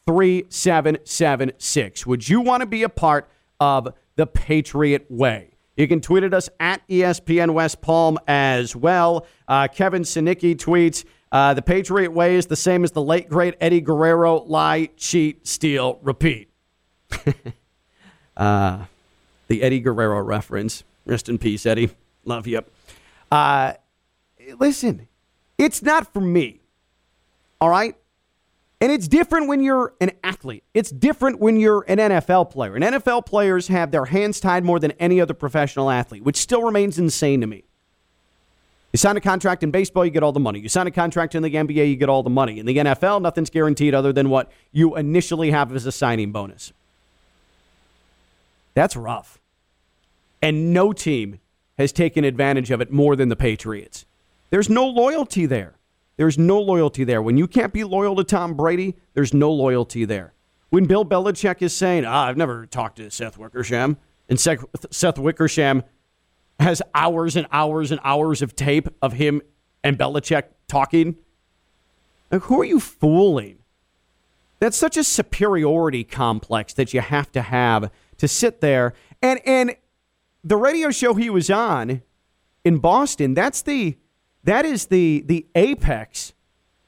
3776. 0.08 2.08
Would 2.08 2.28
you 2.28 2.42
want 2.42 2.62
to 2.62 2.66
be 2.66 2.82
a 2.82 2.90
part 2.90 3.30
of 3.60 3.94
the 4.16 4.26
Patriot 4.26 5.06
way? 5.10 5.52
You 5.78 5.88
can 5.88 6.02
tweet 6.02 6.24
at 6.24 6.34
us 6.34 6.50
at 6.60 6.82
ESPN 6.88 7.54
West 7.54 7.80
Palm 7.82 8.18
as 8.28 8.76
well. 8.76 9.28
Uh, 9.48 9.68
Kevin 9.68 10.02
Sinicki 10.02 10.56
tweets 10.56 11.06
uh, 11.32 11.54
The 11.54 11.62
Patriot 11.62 12.12
way 12.12 12.38
is 12.38 12.48
the 12.48 12.56
same 12.56 12.84
as 12.84 12.92
the 12.92 13.04
late, 13.04 13.30
great 13.30 13.54
Eddie 13.62 13.82
Guerrero 13.82 14.38
lie, 14.38 14.90
cheat, 14.98 15.46
steal, 15.46 16.00
repeat. 16.02 16.50
uh, 18.38 18.86
the 19.48 19.62
Eddie 19.62 19.80
Guerrero 19.80 20.22
reference. 20.22 20.84
Rest 21.06 21.30
in 21.30 21.38
peace, 21.38 21.66
Eddie. 21.66 21.92
Love 22.24 22.48
you. 22.48 22.62
Uh, 23.32 23.74
listen, 24.60 25.08
it's 25.58 25.82
not 25.82 26.12
for 26.12 26.22
me. 26.22 26.62
All 27.62 27.70
right? 27.70 27.96
And 28.82 28.92
it's 28.92 29.08
different 29.08 29.48
when 29.48 29.62
you're 29.62 29.94
an 30.02 30.12
athlete. 30.24 30.64
It's 30.74 30.92
different 30.92 31.40
when 31.40 31.58
you're 31.58 31.86
an 31.88 31.98
NFL 31.98 32.52
player. 32.52 32.76
And 32.76 32.84
NFL 32.84 33.26
players 33.26 33.68
have 33.70 33.92
their 33.92 34.06
hands 34.06 34.40
tied 34.40 34.66
more 34.66 34.80
than 34.80 34.92
any 34.94 35.22
other 35.22 35.34
professional 35.34 35.90
athlete, 35.90 36.24
which 36.24 36.38
still 36.38 36.62
remains 36.62 37.00
insane 37.00 37.42
to 37.42 37.48
me. 37.48 37.64
You 38.92 38.98
sign 38.98 39.18
a 39.18 39.22
contract 39.22 39.64
in 39.64 39.72
baseball, 39.72 40.06
you 40.06 40.12
get 40.12 40.24
all 40.24 40.32
the 40.32 40.40
money. 40.40 40.60
You 40.60 40.70
sign 40.70 40.88
a 40.88 40.92
contract 40.92 41.36
in 41.36 41.44
the 41.44 41.54
NBA, 41.54 41.90
you 41.90 41.96
get 41.96 42.10
all 42.10 42.24
the 42.24 42.30
money. 42.30 42.60
In 42.60 42.66
the 42.66 42.78
NFL, 42.78 43.22
nothing's 43.22 43.50
guaranteed 43.50 43.94
other 43.94 44.14
than 44.14 44.30
what 44.30 44.52
you 44.72 44.96
initially 44.96 45.52
have 45.52 45.74
as 45.76 45.86
a 45.86 45.92
signing 45.92 46.32
bonus. 46.32 46.72
That's 48.76 48.96
rough. 48.96 49.40
And 50.42 50.72
no 50.72 50.94
team 50.94 51.40
has 51.80 51.92
taken 51.92 52.24
advantage 52.24 52.70
of 52.70 52.82
it 52.82 52.92
more 52.92 53.16
than 53.16 53.30
the 53.30 53.36
Patriots. 53.36 54.06
There's 54.52 54.70
no 54.70 54.86
loyalty 54.86 55.48
there. 55.48 55.74
There's 56.18 56.38
no 56.38 56.62
loyalty 56.62 57.04
there. 57.04 57.22
When 57.22 57.38
you 57.38 57.48
can't 57.48 57.74
be 57.74 57.84
loyal 57.84 58.16
to 58.18 58.24
Tom 58.24 58.54
Brady, 58.54 58.96
there's 59.14 59.34
no 59.34 59.52
loyalty 59.52 60.06
there. 60.06 60.34
When 60.70 60.86
Bill 60.86 61.04
Belichick 61.04 61.62
is 61.62 61.76
saying, 61.76 62.06
ah, 62.06 62.28
I've 62.28 62.38
never 62.38 62.66
talked 62.66 62.98
to 62.98 63.10
Seth 63.10 63.38
Wickersham, 63.38 63.98
and 64.30 64.40
Seth, 64.40 65.18
Wickersham 65.18 65.84
has 66.60 66.82
hours 66.94 67.36
and 67.36 67.48
hours 67.52 67.92
and 67.92 68.00
hours 68.04 68.42
of 68.42 68.56
tape 68.56 68.88
of 69.02 69.14
him 69.14 69.42
and 69.84 69.98
Belichick 69.98 70.44
talking, 70.68 71.18
like, 72.32 72.44
who 72.44 72.62
are 72.62 72.66
you 72.66 72.80
fooling? 72.80 73.60
That's 74.60 74.78
such 74.78 74.98
a 74.98 75.04
superiority 75.04 76.04
complex 76.04 76.74
that 76.74 76.94
you 76.94 77.02
have 77.02 77.32
to 77.34 77.42
have 77.42 77.92
to 78.18 78.28
sit 78.28 78.62
there. 78.62 78.94
And, 79.22 79.40
and 79.46 79.76
the 80.44 80.58
radio 80.58 80.92
show 80.92 81.14
he 81.14 81.30
was 81.30 81.50
on 81.50 82.02
in 82.64 82.80
Boston, 82.80 83.34
that's 83.34 83.62
the 83.62 83.98
that 84.44 84.66
is 84.66 84.88
the 84.88 85.24
the 85.26 85.46
apex 85.56 86.34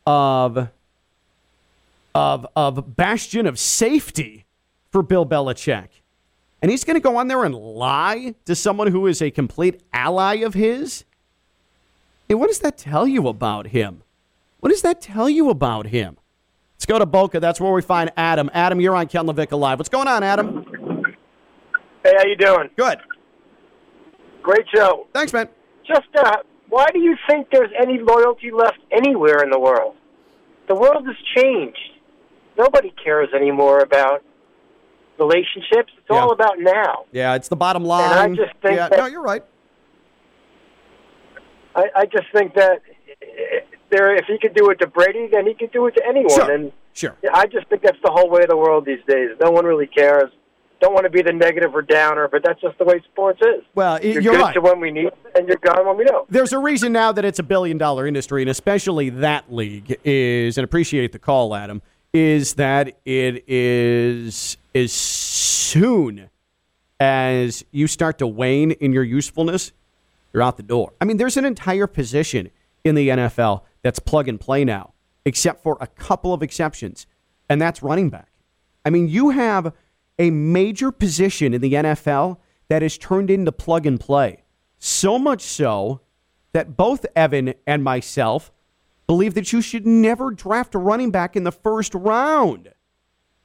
of 0.06 0.70
of 2.14 2.48
of 2.56 2.96
bastion 2.96 3.46
of 3.46 3.60
safety 3.60 4.46
for 4.92 5.02
Bill 5.02 5.26
Belichick. 5.26 5.90
And 6.62 6.72
he's 6.72 6.84
going 6.84 6.96
to 6.96 7.02
go 7.02 7.18
on 7.18 7.28
there 7.28 7.44
and 7.44 7.54
lie 7.54 8.34
to 8.46 8.56
someone 8.56 8.88
who 8.88 9.06
is 9.06 9.22
a 9.22 9.30
complete 9.30 9.82
ally 9.94 10.38
of 10.38 10.56
his? 10.56 11.04
Hey, 12.28 12.34
what 12.34 12.48
does 12.48 12.60
that 12.60 12.78
tell 12.78 13.08
you 13.08 13.28
about 13.28 13.68
him? 13.68 14.02
What 14.60 14.70
does 14.70 14.82
that 14.82 15.00
tell 15.00 15.30
you 15.30 15.52
about 15.52 15.88
him? 15.88 16.18
Let's 16.76 16.88
go 16.88 16.98
to 16.98 17.06
Boca. 17.06 17.40
That's 17.40 17.62
where 17.62 17.72
we 17.72 17.84
find 17.84 18.12
Adam. 18.18 18.50
Adam, 18.54 18.82
you're 18.82 18.96
on 18.96 19.08
Ken 19.08 19.26
LaVicka 19.26 19.58
Live. 19.58 19.78
What's 19.80 19.90
going 19.90 20.08
on, 20.08 20.24
Adam? 20.24 20.66
Hey, 22.08 22.14
how 22.18 22.24
you 22.26 22.38
doing? 22.38 22.70
Good. 22.78 23.00
Great 24.42 24.66
show. 24.74 25.08
Thanks, 25.14 25.34
man. 25.34 25.50
Just, 25.86 26.08
uh, 26.18 26.38
why 26.70 26.88
do 26.94 27.00
you 27.00 27.18
think 27.30 27.48
there's 27.52 27.72
any 27.78 28.00
loyalty 28.00 28.50
left 28.50 28.78
anywhere 28.92 29.44
in 29.44 29.50
the 29.50 29.60
world? 29.60 29.96
The 30.70 30.76
world 30.76 31.06
has 31.06 31.16
changed. 31.36 31.78
Nobody 32.58 32.94
cares 33.04 33.28
anymore 33.36 33.80
about 33.80 34.24
relationships. 35.20 35.92
It's 35.98 36.06
Yeah. 36.10 36.16
all 36.22 36.32
about 36.32 36.60
now. 36.60 37.06
Yeah, 37.12 37.36
it's 37.36 37.50
the 37.50 37.58
bottom 37.58 37.84
line. 37.84 38.10
And 38.10 38.40
I 38.42 38.46
just 38.46 38.58
think 38.62 38.76
yeah, 38.78 38.88
that- 38.88 38.98
no, 39.00 39.06
you're 39.08 39.22
right. 39.22 39.44
I, 41.76 41.90
I 41.94 42.06
just 42.06 42.28
think 42.34 42.54
that 42.56 42.82
eh, 43.22 43.60
there, 43.90 44.16
if 44.16 44.26
he 44.28 44.38
could 44.40 44.54
do 44.56 44.70
it 44.70 44.80
to 44.80 44.88
Brady, 44.88 45.28
then 45.32 45.46
he 45.46 45.54
could 45.56 45.72
do 45.74 45.86
it 45.88 45.96
to 45.96 46.06
anyone. 46.08 46.30
Sure. 46.30 46.52
And 46.52 46.72
Sure. 46.94 47.16
I 47.32 47.46
just 47.48 47.68
think 47.68 47.84
that's 47.84 48.02
the 48.04 48.10
whole 48.12 48.30
way 48.30 48.42
of 48.44 48.48
the 48.48 48.58
world 48.58 48.86
these 48.86 49.04
days. 49.08 49.32
No 49.40 49.52
one 49.52 49.66
really 49.66 49.86
cares. 49.88 50.32
Don't 50.80 50.94
want 50.94 51.06
to 51.06 51.10
be 51.10 51.22
the 51.22 51.34
negative 51.34 51.74
or 51.74 51.82
downer, 51.82 52.28
but 52.28 52.44
that's 52.44 52.62
just 52.62 52.78
the 52.78 52.86
way 52.86 53.02
sports 53.12 53.42
is. 53.42 53.64
Well, 53.74 54.00
You're, 54.04 54.22
you're 54.22 54.34
good 54.34 54.42
right. 54.42 54.54
to 54.54 54.62
when 54.62 54.80
we 54.80 54.92
need, 54.92 55.10
and 55.36 55.48
you're 55.48 55.58
gone 55.58 55.86
when 55.88 55.98
we 55.98 56.04
don't. 56.04 56.30
There's 56.32 56.54
a 56.54 56.60
reason 56.60 56.92
now 56.94 57.12
that 57.12 57.26
it's 57.26 57.40
a 57.40 57.44
billion 57.44 57.78
dollar 57.78 58.06
industry, 58.06 58.42
and 58.44 58.50
especially 58.50 59.10
that 59.10 59.52
league 59.52 59.98
is, 60.04 60.58
and 60.58 60.64
appreciate 60.66 61.12
the 61.14 61.20
call, 61.20 61.56
Adam, 61.56 61.82
is 62.14 62.54
that 62.56 62.98
it 63.06 63.44
is 63.48 64.58
as 64.76 64.92
soon 64.92 66.30
as 67.00 67.66
you 67.72 67.88
start 67.88 68.18
to 68.20 68.28
wane 68.28 68.72
in 68.72 68.92
your 68.94 69.04
usefulness, 69.04 69.72
you're 70.34 70.44
out 70.44 70.58
the 70.58 70.64
door. 70.64 70.94
I 71.02 71.06
mean, 71.06 71.18
there's 71.18 71.38
an 71.38 71.46
entire 71.46 71.88
position 71.88 72.50
in 72.84 72.96
the 72.96 73.10
NFL 73.10 73.62
that's 73.82 74.00
plug 74.00 74.28
and 74.28 74.40
play 74.40 74.64
now, 74.66 74.94
except 75.26 75.64
for 75.64 75.78
a 75.82 75.88
couple 75.88 76.34
of 76.34 76.44
exceptions, 76.44 77.08
and 77.50 77.62
that's 77.62 77.82
running 77.82 78.10
back. 78.10 78.30
I 78.86 78.90
mean, 78.90 79.08
you 79.10 79.32
have 79.32 79.74
a 80.20 80.32
major 80.32 80.92
position 80.92 81.54
in 81.54 81.62
the 81.62 81.74
NFL 81.74 82.38
that 82.70 82.84
is 82.84 82.98
turned 82.98 83.30
into 83.30 83.52
plug 83.52 83.86
and 83.86 84.00
play. 84.00 84.44
So 84.80 85.18
much 85.18 85.42
so 85.42 86.02
that 86.54 86.78
both 86.78 87.06
Evan 87.16 87.54
and 87.66 87.84
myself 87.84 88.52
believe 89.06 89.34
that 89.36 89.54
you 89.54 89.62
should 89.62 89.88
never 89.88 90.32
draft 90.32 90.76
a 90.76 90.78
running 90.78 91.12
back 91.12 91.36
in 91.36 91.44
the 91.44 91.52
first 91.52 91.96
round. 91.96 92.74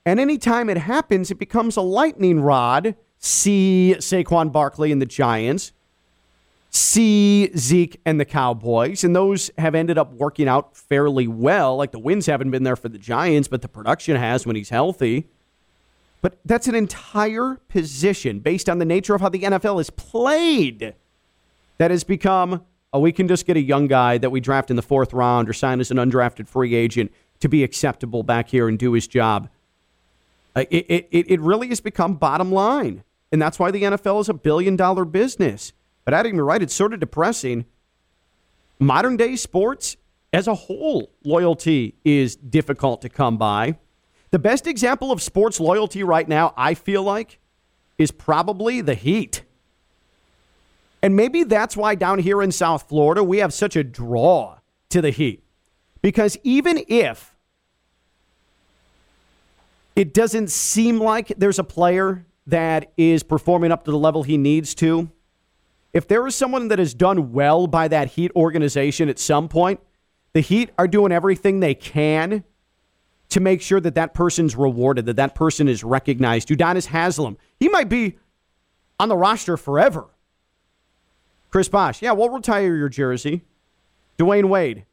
And 0.05 0.19
anytime 0.19 0.69
it 0.69 0.79
happens, 0.79 1.31
it 1.31 1.39
becomes 1.39 1.77
a 1.77 1.83
lightning 1.83 2.41
rod. 2.41 2.97
See 3.19 3.95
Saquon 3.99 4.51
Barkley 4.51 4.91
and 4.91 5.01
the 5.01 5.07
Giants. 5.07 5.73
See 6.71 7.57
Zeke 7.57 8.01
and 8.05 8.19
the 8.19 8.25
Cowboys. 8.25 9.05
And 9.05 9.15
those 9.15 9.51
have 9.59 9.75
ended 9.75 9.99
up 9.99 10.13
working 10.15 10.49
out 10.49 10.77
fairly 10.77 11.29
well. 11.29 11.77
Like 11.77 11.93
the 11.93 11.99
wins 11.99 12.27
haven't 12.27 12.51
been 12.51 12.65
there 12.65 12.77
for 12.77 12.89
the 12.89 12.99
Giants, 12.99 13.47
but 13.47 13.63
the 13.63 13.69
production 13.69 14.17
has 14.17 14.45
when 14.45 14.57
he's 14.57 14.71
healthy. 14.71 15.29
But 16.23 16.39
that's 16.45 16.69
an 16.69 16.75
entire 16.75 17.61
position 17.69 18.41
based 18.41 18.69
on 18.69 18.79
the 18.79 18.85
nature 18.85 19.15
of 19.15 19.21
how 19.21 19.29
the 19.29 19.41
NFL 19.41 19.81
is 19.81 19.91
played 19.91 20.95
that 21.79 21.91
has 21.91 22.05
become 22.05 22.65
oh, 22.93 23.01
we 23.01 23.13
can 23.13 23.27
just 23.27 23.47
get 23.47 23.57
a 23.57 23.61
young 23.61 23.87
guy 23.87 24.19
that 24.19 24.31
we 24.31 24.41
draft 24.41 24.71
in 24.71 24.77
the 24.77 24.83
fourth 24.83 25.13
round 25.13 25.49
or 25.49 25.53
sign 25.53 25.81
as 25.81 25.91
an 25.91 25.97
undrafted 25.97 26.47
free 26.47 26.75
agent 26.75 27.11
to 27.41 27.49
be 27.49 27.65
acceptable 27.65 28.23
back 28.23 28.49
here 28.49 28.69
and 28.69 28.79
do 28.79 28.93
his 28.93 29.07
job. 29.07 29.49
Uh, 30.55 30.65
It, 30.71 31.09
it, 31.11 31.31
it 31.31 31.41
really 31.41 31.69
has 31.69 31.81
become 31.81 32.15
bottom 32.17 32.53
line. 32.53 33.03
And 33.33 33.41
that's 33.41 33.59
why 33.59 33.71
the 33.71 33.83
NFL 33.83 34.21
is 34.21 34.29
a 34.29 34.35
billion 34.35 34.77
dollar 34.77 35.07
business. 35.07 35.73
But 36.05 36.13
Adam, 36.15 36.35
you're 36.35 36.45
right, 36.45 36.63
it's 36.63 36.75
sort 36.75 36.93
of 36.93 37.01
depressing. 37.01 37.65
Modern 38.79 39.17
day 39.17 39.37
sports 39.37 39.97
as 40.33 40.47
a 40.47 40.55
whole, 40.55 41.11
loyalty 41.25 41.95
is 42.05 42.37
difficult 42.37 43.01
to 43.03 43.09
come 43.09 43.39
by. 43.39 43.79
The 44.33 44.39
best 44.39 44.67
example 44.67 45.13
of 45.13 45.23
sports 45.23 45.61
loyalty 45.61 46.03
right 46.03 46.27
now, 46.27 46.55
I 46.57 46.73
feel 46.73 47.03
like, 47.03 47.39
is 47.99 48.11
probably 48.11 48.81
the 48.81 48.95
Heat. 48.95 49.43
And 51.03 51.15
maybe 51.15 51.45
that's 51.45 51.77
why 51.77 51.95
down 51.95 52.19
here 52.19 52.43
in 52.43 52.51
South 52.51 52.89
Florida, 52.89 53.23
we 53.23 53.39
have 53.39 53.53
such 53.53 53.77
a 53.77 53.85
draw 53.85 54.59
to 54.89 55.03
the 55.03 55.11
Heat. 55.11 55.45
Because 56.01 56.39
even 56.43 56.83
if 56.89 57.37
it 59.95 60.15
doesn't 60.15 60.51
seem 60.51 60.99
like 60.99 61.29
there's 61.37 61.59
a 61.59 61.65
player 61.65 62.25
that 62.47 62.91
is 62.97 63.23
performing 63.23 63.71
up 63.71 63.85
to 63.85 63.91
the 63.91 63.99
level 63.99 64.23
he 64.23 64.39
needs 64.39 64.75
to, 64.77 65.11
if 65.93 66.09
there 66.09 66.27
is 66.27 66.35
someone 66.35 66.69
that 66.69 66.79
has 66.79 66.95
done 66.95 67.33
well 67.33 67.67
by 67.67 67.87
that 67.87 68.09
Heat 68.09 68.33
organization 68.35 69.11
at 69.11 69.19
some 69.19 69.47
point, 69.47 69.79
the 70.33 70.41
Heat 70.41 70.71
are 70.79 70.89
doing 70.89 71.13
everything 71.13 71.61
they 71.61 71.75
can 71.75 72.45
to 73.33 73.41
make 73.41 73.63
sure 73.63 73.81
that 73.81 73.95
that 73.95 74.13
person's 74.13 74.55
rewarded, 74.55 75.07
that 75.07 75.17
that 75.17 75.35
person 75.35 75.67
is 75.67 75.83
recognized. 75.83 76.49
Udonis 76.49 76.89
Haslem, 76.89 77.39
he 77.59 77.69
might 77.69 77.89
be 77.89 78.19
on 79.01 79.09
the 79.09 79.17
roster 79.17 79.57
forever. 79.57 80.07
Chris 81.51 81.69
Bosh, 81.69 82.03
yeah, 82.03 82.13
we'll 82.13 82.29
retire 82.29 82.77
your 82.77 82.91
jersey. 82.91 83.43
Dwyane 84.19 84.51
Wade, 84.51 84.85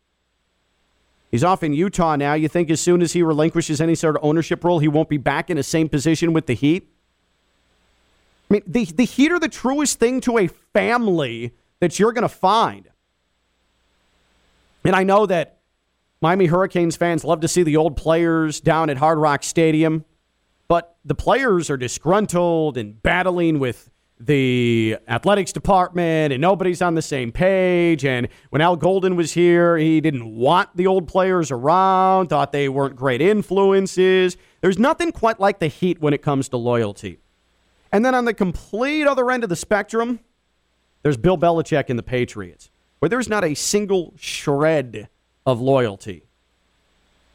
he's 1.31 1.43
off 1.43 1.63
in 1.63 1.73
Utah 1.73 2.15
now. 2.15 2.33
You 2.33 2.47
think 2.47 2.69
as 2.69 2.79
soon 2.79 3.01
as 3.01 3.11
he 3.11 3.21
relinquishes 3.21 3.81
any 3.81 3.95
sort 3.95 4.15
of 4.15 4.23
ownership 4.23 4.63
role, 4.63 4.79
he 4.79 4.87
won't 4.87 5.09
be 5.09 5.17
back 5.17 5.49
in 5.49 5.57
the 5.57 5.63
same 5.63 5.89
position 5.89 6.31
with 6.31 6.45
the 6.45 6.55
Heat? 6.55 6.89
I 8.49 8.53
mean, 8.53 8.63
the, 8.65 8.85
the 8.85 9.05
Heat 9.05 9.33
are 9.33 9.39
the 9.39 9.49
truest 9.49 9.99
thing 9.99 10.21
to 10.21 10.37
a 10.37 10.47
family 10.47 11.53
that 11.81 11.99
you're 11.99 12.13
going 12.13 12.23
to 12.23 12.29
find. 12.29 12.87
And 14.85 14.95
I 14.95 15.03
know 15.03 15.25
that 15.25 15.58
Miami 16.21 16.47
Hurricanes 16.47 16.97
fans 16.97 17.23
love 17.23 17.39
to 17.39 17.47
see 17.47 17.63
the 17.63 17.77
old 17.77 17.95
players 17.95 18.59
down 18.59 18.89
at 18.89 18.97
Hard 18.97 19.19
Rock 19.19 19.41
Stadium, 19.41 20.03
but 20.67 20.97
the 21.05 21.15
players 21.15 21.69
are 21.69 21.77
disgruntled 21.77 22.77
and 22.77 23.01
battling 23.01 23.57
with 23.57 23.89
the 24.19 24.97
athletics 25.07 25.53
department, 25.53 26.33
and 26.33 26.41
nobody's 26.41 26.81
on 26.81 26.95
the 26.95 27.01
same 27.01 27.31
page. 27.31 28.03
And 28.03 28.27
when 28.49 28.61
Al 28.61 28.75
Golden 28.75 29.15
was 29.15 29.31
here, 29.31 29.77
he 29.77 30.01
didn't 30.01 30.35
want 30.35 30.75
the 30.75 30.87
old 30.87 31.07
players 31.07 31.51
around, 31.51 32.27
thought 32.27 32.51
they 32.51 32.67
weren't 32.67 32.97
great 32.97 33.21
influences. 33.21 34.35
There's 34.59 34.77
nothing 34.77 35.13
quite 35.13 35.39
like 35.39 35.59
the 35.59 35.67
Heat 35.67 36.01
when 36.01 36.13
it 36.13 36.21
comes 36.21 36.49
to 36.49 36.57
loyalty. 36.57 37.19
And 37.93 38.03
then 38.03 38.13
on 38.13 38.25
the 38.25 38.33
complete 38.33 39.07
other 39.07 39.31
end 39.31 39.43
of 39.43 39.49
the 39.49 39.55
spectrum, 39.55 40.19
there's 41.01 41.15
Bill 41.15 41.37
Belichick 41.37 41.85
and 41.89 41.97
the 41.97 42.03
Patriots, 42.03 42.69
where 42.99 43.07
there's 43.07 43.29
not 43.29 43.45
a 43.45 43.53
single 43.53 44.13
shred 44.17 45.07
of 45.45 45.59
loyalty. 45.59 46.25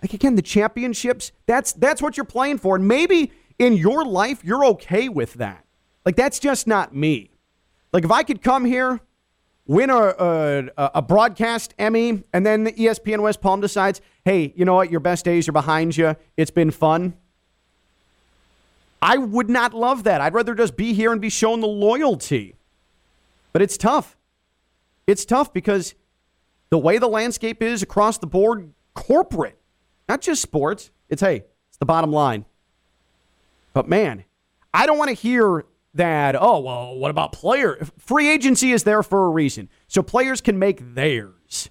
Like 0.03 0.13
again, 0.13 0.37
the 0.37 0.43
championships, 0.43 1.33
that's 1.47 1.73
that's 1.73 2.03
what 2.03 2.17
you're 2.17 2.25
playing 2.25 2.59
for. 2.59 2.77
And 2.77 2.87
maybe 2.87 3.33
in 3.59 3.75
your 3.75 4.05
life 4.05 4.45
you're 4.45 4.65
okay 4.67 5.09
with 5.09 5.35
that. 5.35 5.65
Like 6.05 6.17
that's 6.17 6.39
just 6.39 6.67
not 6.67 6.95
me. 6.95 7.31
Like 7.93 8.05
if 8.05 8.11
I 8.11 8.23
could 8.23 8.43
come 8.43 8.65
here, 8.65 9.01
win 9.67 9.89
a 9.91 9.97
a, 9.97 10.71
a 10.77 11.03
broadcast 11.03 11.75
Emmy, 11.79 12.23
and 12.33 12.45
then 12.45 12.65
the 12.65 12.73
ESPN 12.73 13.23
West 13.23 13.41
Palm 13.41 13.61
decides, 13.61 14.01
hey, 14.25 14.53
you 14.57 14.65
know 14.65 14.75
what, 14.75 14.91
your 14.91 15.01
best 15.01 15.25
days 15.25 15.49
are 15.49 15.53
behind 15.53 15.97
you. 15.97 16.17
It's 16.37 16.51
been 16.51 16.71
fun. 16.71 17.15
I 19.01 19.19
would 19.19 19.51
not 19.51 19.75
love 19.75 20.05
that. 20.05 20.23
I'd 20.23 20.33
rather 20.33 20.55
just 20.55 20.77
be 20.77 20.95
here 20.95 21.13
and 21.13 21.21
be 21.21 21.29
shown 21.29 21.61
the 21.61 21.67
loyalty. 21.67 22.57
But 23.53 23.61
it's 23.61 23.77
tough. 23.77 24.17
It's 25.07 25.27
tough 25.27 25.53
because 25.53 25.95
the 26.75 26.79
way 26.79 26.99
the 26.99 27.07
landscape 27.07 27.63
is 27.63 27.85
across 27.85 28.19
the 28.19 28.27
board, 28.27 28.73
corporate, 28.95 29.57
not 30.09 30.21
just 30.21 30.43
sports, 30.43 30.91
it's 31.09 31.23
hey, 31.23 31.45
it's 31.69 31.77
the 31.79 31.87
bottom 31.87 32.11
line. 32.11 32.45
But 33.73 33.89
man, 33.89 34.25
I 34.73 34.85
don't 34.85 34.99
want 34.99 35.11
to 35.11 35.15
hear 35.15 35.67
that, 35.95 36.35
oh, 36.35 36.59
well, 36.59 36.97
what 36.97 37.13
about 37.13 37.31
player? 37.31 37.79
Free 37.97 38.29
agency 38.29 38.73
is 38.73 38.83
there 38.83 39.05
for 39.05 39.27
a 39.27 39.29
reason. 39.29 39.69
So 39.87 40.03
players 40.03 40.41
can 40.41 40.59
make 40.59 40.97
theirs. 40.97 41.71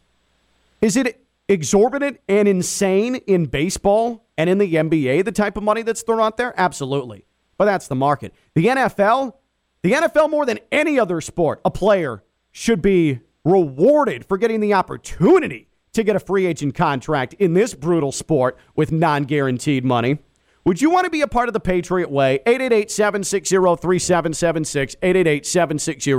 Is 0.80 0.96
it 0.96 1.22
exorbitant 1.50 2.22
and 2.30 2.48
insane 2.48 3.16
in 3.16 3.48
baseball 3.48 4.26
and 4.38 4.50
in 4.50 4.58
the 4.58 4.74
NBA, 4.74 5.26
the 5.26 5.34
type 5.34 5.58
of 5.58 5.64
money 5.64 5.82
that's 5.82 6.02
thrown 6.04 6.22
out 6.22 6.38
there? 6.38 6.54
Absolutely. 6.56 7.26
But 7.58 7.66
that's 7.66 7.90
the 7.90 7.96
market. 7.96 8.34
The 8.54 8.68
NFL, 8.68 9.34
the 9.82 9.92
NFL 9.92 10.30
more 10.30 10.46
than 10.46 10.60
any 10.72 10.98
other 10.98 11.20
sport, 11.20 11.60
a 11.66 11.72
player 11.72 12.24
should 12.54 12.82
be 12.82 13.20
rewarded 13.46 14.26
for 14.26 14.38
getting 14.38 14.60
the 14.60 14.74
opportunity 14.74 15.68
to 15.94 16.04
get 16.04 16.16
a 16.16 16.20
free 16.20 16.46
agent 16.46 16.76
contract 16.76 17.34
in 17.36 17.54
this 17.54 17.74
brutal 17.74 18.12
sport 18.12 18.58
with 18.76 18.92
non 18.92 19.24
guaranteed 19.24 19.86
money. 19.86 20.20
Would 20.66 20.82
you 20.82 20.90
want 20.90 21.04
to 21.06 21.10
be 21.10 21.22
a 21.22 21.28
part 21.28 21.50
of 21.50 21.54
the 21.54 21.60
Patriot 21.60 22.10
Way? 22.10 22.36
888 22.46 22.90
760 22.90 23.56
3776. 23.56 24.96
888 25.02 25.46
760 25.46 26.12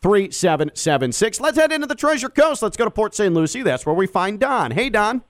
3776. 0.00 1.40
Let's 1.40 1.58
head 1.58 1.72
into 1.72 1.86
the 1.86 1.96
Treasure 1.96 2.28
Coast. 2.28 2.62
Let's 2.62 2.76
go 2.76 2.84
to 2.84 2.90
Port 2.90 3.14
St. 3.14 3.34
Lucie. 3.34 3.62
That's 3.62 3.84
where 3.84 3.94
we 3.94 4.06
find 4.06 4.38
Don. 4.38 4.70
Hey, 4.70 4.88
Don. 4.88 5.22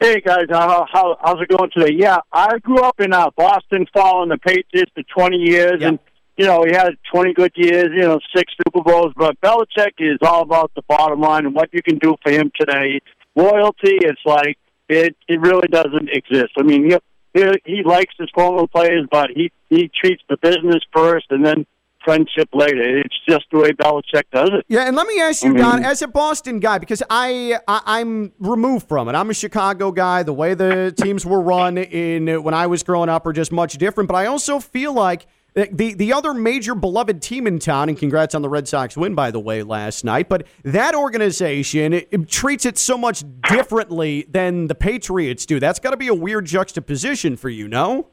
Hey 0.00 0.20
guys, 0.20 0.44
how, 0.48 0.86
how 0.92 1.18
how's 1.20 1.42
it 1.42 1.48
going 1.48 1.72
today? 1.74 1.92
Yeah, 1.92 2.18
I 2.32 2.58
grew 2.58 2.78
up 2.82 3.00
in 3.00 3.12
uh, 3.12 3.30
Boston, 3.36 3.84
following 3.92 4.28
the 4.28 4.38
Patriots 4.38 4.92
for 4.94 5.02
20 5.02 5.36
years, 5.38 5.82
and 5.82 5.98
you 6.38 6.46
know 6.46 6.64
he 6.64 6.72
had 6.72 6.94
20 7.12 7.34
good 7.34 7.52
years, 7.56 7.88
you 7.92 8.02
know 8.02 8.18
six 8.34 8.52
Super 8.64 8.82
Bowls. 8.82 9.12
But 9.16 9.38
Belichick 9.40 9.98
is 9.98 10.18
all 10.22 10.42
about 10.42 10.70
the 10.74 10.82
bottom 10.88 11.20
line 11.20 11.44
and 11.44 11.54
what 11.54 11.68
you 11.72 11.82
can 11.82 11.98
do 11.98 12.14
for 12.22 12.32
him 12.32 12.50
today. 12.58 13.00
Loyalty, 13.34 13.98
it's 14.00 14.20
like 14.24 14.56
it 14.88 15.16
it 15.28 15.40
really 15.40 15.68
doesn't 15.68 16.08
exist. 16.10 16.52
I 16.58 16.62
mean, 16.62 16.90
he 16.90 16.96
he, 17.34 17.52
he 17.66 17.82
likes 17.84 18.14
his 18.18 18.30
former 18.34 18.66
players, 18.68 19.06
but 19.10 19.30
he 19.34 19.50
he 19.68 19.90
treats 20.00 20.22
the 20.28 20.36
business 20.38 20.82
first, 20.94 21.26
and 21.30 21.44
then 21.44 21.66
friendship 22.04 22.48
later. 22.54 23.00
It's 23.00 23.16
just 23.28 23.44
the 23.52 23.58
way 23.58 23.70
Belichick 23.72 24.24
does 24.32 24.50
it. 24.52 24.64
Yeah, 24.68 24.86
and 24.86 24.96
let 24.96 25.06
me 25.06 25.20
ask 25.20 25.44
you, 25.44 25.52
Don, 25.54 25.84
as 25.84 26.00
a 26.00 26.08
Boston 26.08 26.58
guy, 26.58 26.78
because 26.78 27.02
I, 27.10 27.58
I 27.66 28.00
am 28.00 28.32
removed 28.38 28.88
from 28.88 29.08
it. 29.08 29.14
I'm 29.14 29.28
a 29.28 29.34
Chicago 29.34 29.92
guy. 29.92 30.22
The 30.22 30.32
way 30.32 30.54
the 30.54 30.94
teams 30.96 31.26
were 31.26 31.40
run 31.40 31.76
in 31.76 32.42
when 32.42 32.54
I 32.54 32.66
was 32.66 32.82
growing 32.82 33.08
up 33.10 33.26
are 33.26 33.32
just 33.32 33.52
much 33.52 33.76
different. 33.76 34.08
But 34.08 34.16
I 34.16 34.26
also 34.26 34.58
feel 34.58 34.94
like 34.94 35.26
the 35.66 35.94
the 35.94 36.12
other 36.12 36.34
major 36.34 36.74
beloved 36.74 37.22
team 37.22 37.46
in 37.46 37.58
town, 37.58 37.88
and 37.88 37.98
congrats 37.98 38.34
on 38.34 38.42
the 38.42 38.48
Red 38.48 38.68
Sox 38.68 38.96
win, 38.96 39.14
by 39.14 39.30
the 39.30 39.40
way, 39.40 39.62
last 39.62 40.04
night. 40.04 40.28
But 40.28 40.46
that 40.62 40.94
organization 40.94 41.92
it, 41.92 42.08
it 42.10 42.28
treats 42.28 42.64
it 42.66 42.78
so 42.78 42.98
much 42.98 43.24
differently 43.48 44.26
than 44.28 44.66
the 44.66 44.74
Patriots 44.74 45.46
do. 45.46 45.58
That's 45.58 45.78
got 45.78 45.90
to 45.90 45.96
be 45.96 46.08
a 46.08 46.14
weird 46.14 46.46
juxtaposition 46.46 47.36
for 47.36 47.48
you, 47.48 47.68
no? 47.68 48.08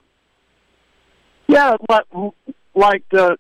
Yeah, 1.47 1.75
but 1.87 2.07
like 2.73 3.03
the 3.11 3.37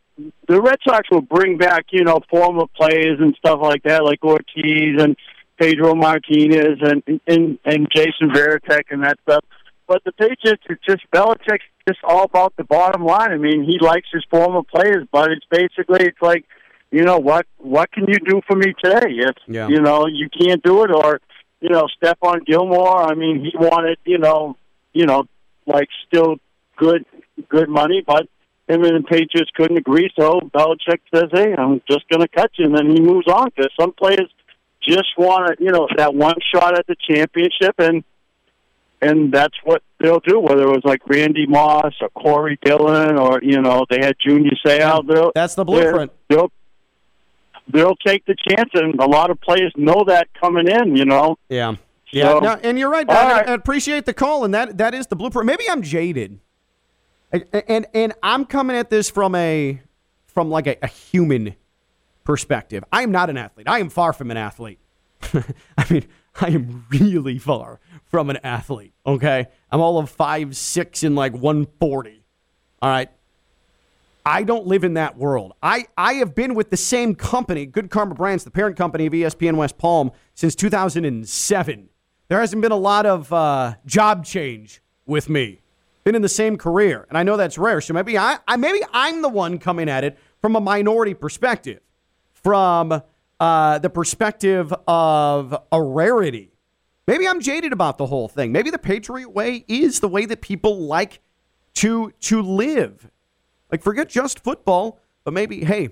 the 0.47 0.61
Red 0.61 0.77
Sox 0.87 1.09
will 1.09 1.21
bring 1.21 1.57
back, 1.57 1.85
you 1.91 2.03
know, 2.03 2.19
former 2.29 2.65
players 2.75 3.19
and 3.19 3.35
stuff 3.35 3.59
like 3.61 3.83
that, 3.83 4.03
like 4.03 4.23
Ortiz 4.23 5.01
and 5.01 5.15
Pedro 5.59 5.95
Martinez 5.95 6.79
and 6.81 7.03
and 7.27 7.59
and 7.65 7.87
Jason 7.95 8.29
Varitek 8.29 8.83
and 8.91 9.03
that 9.03 9.17
stuff. 9.23 9.43
But 9.87 10.03
the 10.03 10.11
Patriots, 10.13 10.63
it's 10.69 10.83
just 10.85 11.03
Belichick's 11.13 11.65
just 11.87 11.99
all 12.03 12.23
about 12.23 12.55
the 12.57 12.63
bottom 12.63 13.05
line. 13.05 13.31
I 13.31 13.37
mean, 13.37 13.63
he 13.63 13.77
likes 13.79 14.07
his 14.11 14.23
former 14.29 14.63
players, 14.63 15.07
but 15.11 15.31
it's 15.31 15.45
basically 15.49 16.05
it's 16.05 16.21
like, 16.21 16.45
you 16.91 17.03
know, 17.03 17.17
what 17.17 17.45
what 17.57 17.91
can 17.91 18.05
you 18.07 18.17
do 18.25 18.41
for 18.47 18.55
me 18.55 18.73
today? 18.83 19.07
If 19.09 19.35
Yeah. 19.47 19.67
you 19.67 19.81
know 19.81 20.07
you 20.07 20.29
can't 20.29 20.63
do 20.63 20.83
it, 20.83 20.91
or 20.91 21.21
you 21.61 21.69
know, 21.69 21.87
Stephon 22.01 22.45
Gilmore. 22.45 23.03
I 23.03 23.15
mean, 23.15 23.43
he 23.43 23.51
wanted, 23.57 23.97
you 24.05 24.17
know, 24.17 24.57
you 24.93 25.05
know, 25.05 25.25
like 25.65 25.87
still 26.07 26.37
good 26.77 27.05
good 27.49 27.69
money, 27.69 28.03
but 28.05 28.27
him 28.67 28.83
and 28.83 29.03
the 29.03 29.07
Patriots 29.07 29.51
couldn't 29.55 29.77
agree. 29.77 30.09
So 30.19 30.39
Belichick 30.53 31.01
says, 31.13 31.29
"Hey, 31.31 31.53
I'm 31.55 31.81
just 31.87 32.07
going 32.09 32.21
to 32.21 32.27
cut 32.27 32.51
you," 32.57 32.65
and 32.65 32.75
then 32.77 32.89
he 32.89 33.01
moves 33.01 33.27
on 33.27 33.49
because 33.55 33.71
some 33.79 33.91
players 33.93 34.29
just 34.81 35.09
want 35.17 35.57
to, 35.57 35.63
you 35.63 35.71
know, 35.71 35.87
that 35.97 36.13
one 36.15 36.35
shot 36.53 36.77
at 36.77 36.87
the 36.87 36.95
championship, 37.07 37.75
and 37.79 38.03
and 39.07 39.31
that's 39.31 39.55
what 39.63 39.81
they'll 39.99 40.19
do. 40.19 40.39
Whether 40.39 40.63
it 40.63 40.69
was 40.69 40.81
like 40.83 41.01
Randy 41.07 41.45
Moss 41.45 41.93
or 42.01 42.09
Corey 42.09 42.57
Dillon, 42.63 43.17
or 43.17 43.39
you 43.41 43.61
know, 43.61 43.85
they 43.89 43.99
had 44.01 44.15
Junior 44.25 44.51
Seau. 44.65 45.07
They'll, 45.07 45.31
That's 45.35 45.55
the 45.55 45.65
blueprint. 45.65 46.11
They'll 46.29 46.51
they'll 47.71 47.95
take 47.97 48.25
the 48.25 48.35
chance, 48.49 48.69
and 48.73 48.99
a 48.99 49.05
lot 49.05 49.29
of 49.29 49.39
players 49.41 49.73
know 49.75 50.03
that 50.07 50.27
coming 50.39 50.67
in. 50.67 50.95
You 50.95 51.05
know. 51.05 51.37
Yeah. 51.49 51.75
Yeah, 52.11 52.29
So- 52.29 52.39
no, 52.39 52.59
and 52.63 52.77
you're 52.79 52.89
right. 52.89 53.05
Don. 53.07 53.15
right. 53.15 53.49
I 53.49 53.53
appreciate 53.53 54.05
the 54.05 54.13
call, 54.13 54.45
and 54.45 54.53
that 54.53 54.77
that 54.77 54.93
is 54.93 55.07
the 55.07 55.15
blueprint. 55.15 55.47
Maybe 55.47 55.69
I'm 55.69 55.81
jaded, 55.81 56.39
and 57.31 57.45
and, 57.67 57.85
and 57.93 58.13
I'm 58.23 58.45
coming 58.45 58.75
at 58.77 58.89
this 58.89 59.09
from 59.09 59.35
a 59.35 59.81
from 60.27 60.49
like 60.49 60.67
a, 60.67 60.77
a 60.81 60.87
human 60.87 61.55
perspective. 62.23 62.83
I 62.91 63.01
am 63.03 63.11
not 63.11 63.29
an 63.29 63.37
athlete. 63.37 63.67
I 63.67 63.79
am 63.79 63.89
far 63.89 64.13
from 64.13 64.31
an 64.31 64.37
athlete. 64.37 64.79
I 65.33 65.85
mean, 65.89 66.05
I 66.41 66.47
am 66.49 66.85
really 66.89 67.39
far 67.39 67.79
from 68.05 68.29
an 68.29 68.37
athlete. 68.43 68.93
Okay, 69.05 69.47
I'm 69.71 69.81
all 69.81 69.97
of 69.97 70.09
five 70.09 70.55
six 70.55 71.03
and 71.03 71.15
like 71.15 71.33
140. 71.33 72.23
All 72.81 72.89
right. 72.89 73.09
I 74.27 74.41
don't 74.41 74.65
live 74.65 74.83
in 74.83 74.95
that 74.95 75.17
world. 75.17 75.53
I, 75.61 75.85
I 75.95 76.13
have 76.13 76.33
been 76.33 76.55
with 76.55 76.71
the 76.71 76.77
same 76.77 77.13
company, 77.13 77.67
Good 77.67 77.91
Karma 77.91 78.15
Brands, 78.15 78.43
the 78.43 78.49
parent 78.49 78.75
company 78.75 79.05
of 79.05 79.13
ESPN 79.13 79.55
West 79.55 79.77
Palm, 79.77 80.11
since 80.33 80.55
2007. 80.55 81.89
There 82.27 82.39
hasn't 82.39 82.59
been 82.59 82.71
a 82.71 82.75
lot 82.77 83.05
of 83.05 83.31
uh, 83.31 83.75
job 83.85 84.25
change 84.25 84.81
with 85.05 85.29
me. 85.29 85.61
Been 86.05 86.15
in 86.15 86.23
the 86.23 86.29
same 86.29 86.57
career, 86.57 87.05
and 87.09 87.19
I 87.19 87.23
know 87.23 87.37
that's 87.37 87.59
rare. 87.59 87.81
So 87.81 87.93
maybe 87.93 88.17
I, 88.17 88.39
I 88.47 88.57
maybe 88.57 88.79
I'm 88.91 89.21
the 89.21 89.29
one 89.29 89.59
coming 89.59 89.89
at 89.89 90.03
it 90.03 90.17
from 90.41 90.55
a 90.55 90.61
minority 90.61 91.13
perspective, 91.13 91.81
from 92.33 93.01
uh, 93.39 93.79
the 93.79 93.89
perspective 93.89 94.73
of 94.87 95.57
a 95.71 95.81
rarity. 95.81 96.51
Maybe 97.07 97.27
I'm 97.27 97.41
jaded 97.41 97.73
about 97.73 97.97
the 97.97 98.05
whole 98.07 98.27
thing. 98.27 98.51
Maybe 98.51 98.71
the 98.71 98.79
Patriot 98.79 99.29
way 99.29 99.63
is 99.67 99.99
the 99.99 100.07
way 100.07 100.25
that 100.25 100.41
people 100.41 100.85
like 100.85 101.19
to 101.75 102.11
to 102.21 102.41
live. 102.41 103.09
Like 103.71 103.83
forget 103.83 104.09
just 104.09 104.39
football, 104.39 104.99
but 105.23 105.33
maybe 105.33 105.63
hey, 105.63 105.89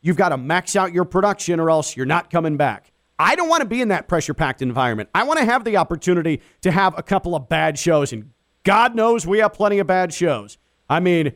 you've 0.00 0.16
got 0.16 0.30
to 0.30 0.36
max 0.36 0.76
out 0.76 0.92
your 0.92 1.04
production 1.04 1.60
or 1.60 1.70
else 1.70 1.96
you're 1.96 2.06
not 2.06 2.30
coming 2.30 2.56
back. 2.56 2.92
I 3.18 3.36
don't 3.36 3.48
want 3.48 3.60
to 3.60 3.68
be 3.68 3.80
in 3.80 3.88
that 3.88 4.08
pressure 4.08 4.34
packed 4.34 4.62
environment. 4.62 5.08
I 5.14 5.22
want 5.22 5.38
to 5.38 5.44
have 5.44 5.64
the 5.64 5.76
opportunity 5.76 6.42
to 6.62 6.72
have 6.72 6.98
a 6.98 7.02
couple 7.02 7.34
of 7.36 7.48
bad 7.48 7.78
shows, 7.78 8.12
and 8.12 8.30
God 8.64 8.94
knows 8.94 9.26
we 9.26 9.38
have 9.38 9.52
plenty 9.52 9.78
of 9.78 9.86
bad 9.86 10.12
shows. 10.12 10.58
I 10.90 11.00
mean, 11.00 11.32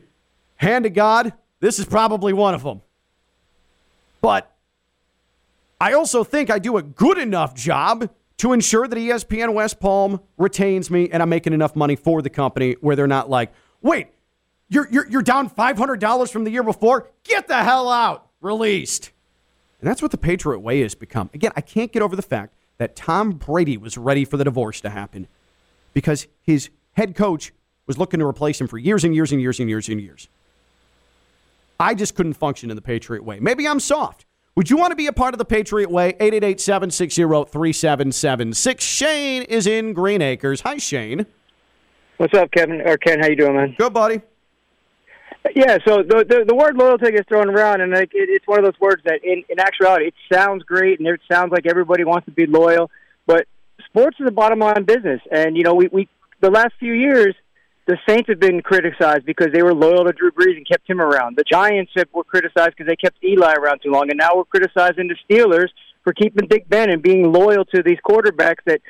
hand 0.57 0.83
to 0.83 0.89
God, 0.89 1.33
this 1.59 1.79
is 1.79 1.85
probably 1.85 2.33
one 2.33 2.53
of 2.53 2.63
them. 2.63 2.81
But 4.21 4.53
I 5.79 5.93
also 5.93 6.23
think 6.23 6.49
I 6.49 6.59
do 6.59 6.77
a 6.77 6.83
good 6.83 7.17
enough 7.17 7.53
job 7.53 8.09
to 8.37 8.53
ensure 8.53 8.87
that 8.87 8.95
ESPN 8.95 9.53
West 9.53 9.79
Palm 9.79 10.21
retains 10.37 10.89
me 10.89 11.09
and 11.09 11.21
I'm 11.21 11.29
making 11.29 11.53
enough 11.53 11.75
money 11.75 11.95
for 11.95 12.21
the 12.21 12.29
company 12.29 12.75
where 12.81 12.95
they're 12.95 13.07
not 13.07 13.29
like, 13.29 13.51
wait, 13.81 14.07
you're, 14.69 14.87
you're, 14.89 15.07
you're 15.07 15.21
down 15.21 15.49
$500 15.49 16.31
from 16.31 16.43
the 16.43 16.51
year 16.51 16.63
before? 16.63 17.09
Get 17.23 17.47
the 17.47 17.63
hell 17.63 17.89
out. 17.89 18.29
Released. 18.41 19.11
And 19.79 19.89
that's 19.89 20.01
what 20.01 20.11
the 20.11 20.17
Patriot 20.17 20.59
way 20.59 20.81
has 20.81 20.95
become. 20.95 21.29
Again, 21.33 21.51
I 21.55 21.61
can't 21.61 21.91
get 21.91 22.01
over 22.01 22.15
the 22.15 22.21
fact 22.21 22.53
that 22.77 22.95
Tom 22.95 23.31
Brady 23.31 23.77
was 23.77 23.97
ready 23.97 24.25
for 24.25 24.37
the 24.37 24.43
divorce 24.43 24.81
to 24.81 24.89
happen 24.89 25.27
because 25.93 26.27
his 26.41 26.69
head 26.93 27.15
coach 27.15 27.53
was 27.87 27.97
looking 27.97 28.19
to 28.19 28.25
replace 28.25 28.59
him 28.59 28.67
for 28.67 28.77
years 28.77 29.03
and 29.03 29.15
years 29.15 29.31
and 29.31 29.41
years 29.41 29.59
and 29.59 29.69
years 29.69 29.89
and 29.89 30.01
years. 30.01 30.27
I 31.79 31.93
just 31.93 32.15
couldn't 32.15 32.33
function 32.33 32.69
in 32.69 32.75
the 32.75 32.81
Patriot 32.81 33.23
way. 33.23 33.39
Maybe 33.39 33.67
I'm 33.67 33.79
soft. 33.79 34.26
Would 34.57 34.71
you 34.71 34.77
want 34.77 34.89
to 34.89 34.95
be 34.95 35.05
a 35.05 35.13
part 35.13 35.35
of 35.35 35.37
the 35.37 35.45
Patriot 35.45 35.91
way? 35.91 36.15
888 36.19 36.59
760 36.59 37.21
3776. 37.21 38.83
Shane 38.83 39.43
is 39.43 39.67
in 39.67 39.93
Greenacres. 39.93 40.61
Hi, 40.61 40.77
Shane. 40.77 41.27
What's 42.17 42.33
up, 42.33 42.49
Kevin 42.49 42.81
or 42.81 42.97
Ken? 42.97 43.19
How 43.19 43.27
you 43.27 43.35
doing, 43.35 43.55
man? 43.55 43.75
Good, 43.77 43.93
buddy. 43.93 44.19
Yeah, 45.55 45.77
so 45.85 45.97
the 45.97 46.25
the, 46.27 46.43
the 46.47 46.55
word 46.55 46.75
loyalty 46.75 47.11
gets 47.11 47.27
thrown 47.27 47.51
around, 47.51 47.81
and 47.81 47.93
like 47.93 48.15
it, 48.15 48.29
it's 48.29 48.47
one 48.47 48.57
of 48.57 48.65
those 48.65 48.79
words 48.81 49.03
that, 49.05 49.23
in, 49.23 49.43
in 49.47 49.59
actuality, 49.59 50.07
it 50.07 50.15
sounds 50.33 50.63
great, 50.63 50.97
and 50.97 51.07
it 51.07 51.21
sounds 51.31 51.51
like 51.51 51.67
everybody 51.67 52.03
wants 52.03 52.25
to 52.25 52.31
be 52.31 52.47
loyal. 52.47 52.89
But 53.27 53.45
sports 53.85 54.17
is 54.19 54.25
a 54.27 54.31
bottom 54.31 54.57
line 54.57 54.85
business, 54.85 55.21
and 55.31 55.55
you 55.55 55.61
know, 55.61 55.75
we, 55.75 55.87
we 55.91 56.09
the 56.41 56.49
last 56.49 56.73
few 56.79 56.93
years, 56.93 57.35
the 57.87 57.97
Saints 58.07 58.27
have 58.27 58.39
been 58.39 58.61
criticized 58.61 59.25
because 59.25 59.47
they 59.53 59.63
were 59.63 59.73
loyal 59.73 60.03
to 60.05 60.11
Drew 60.11 60.31
Brees 60.31 60.57
and 60.57 60.67
kept 60.67 60.89
him 60.89 60.99
around. 60.99 61.37
The 61.37 61.45
Giants 61.49 61.91
have, 61.95 62.09
were 62.13 62.25
criticized 62.25 62.71
because 62.77 62.87
they 62.87 62.97
kept 62.97 63.23
Eli 63.23 63.53
around 63.53 63.79
too 63.79 63.91
long, 63.91 64.09
and 64.09 64.17
now 64.19 64.35
we're 64.35 64.43
criticizing 64.43 65.07
the 65.07 65.15
Steelers 65.27 65.69
for 66.03 66.13
keeping 66.13 66.47
Big 66.47 66.69
Ben 66.69 66.89
and 66.89 67.01
being 67.01 67.31
loyal 67.31 67.63
to 67.65 67.81
these 67.81 67.97
quarterbacks 68.07 68.63
that 68.65 68.81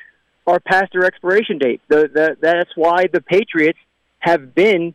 are 0.48 0.58
past 0.60 0.92
their 0.92 1.04
expiration 1.04 1.58
date. 1.58 1.80
The, 1.88 2.10
the, 2.12 2.36
that's 2.40 2.70
why 2.74 3.06
the 3.12 3.20
Patriots 3.20 3.78
have 4.18 4.54
been 4.54 4.94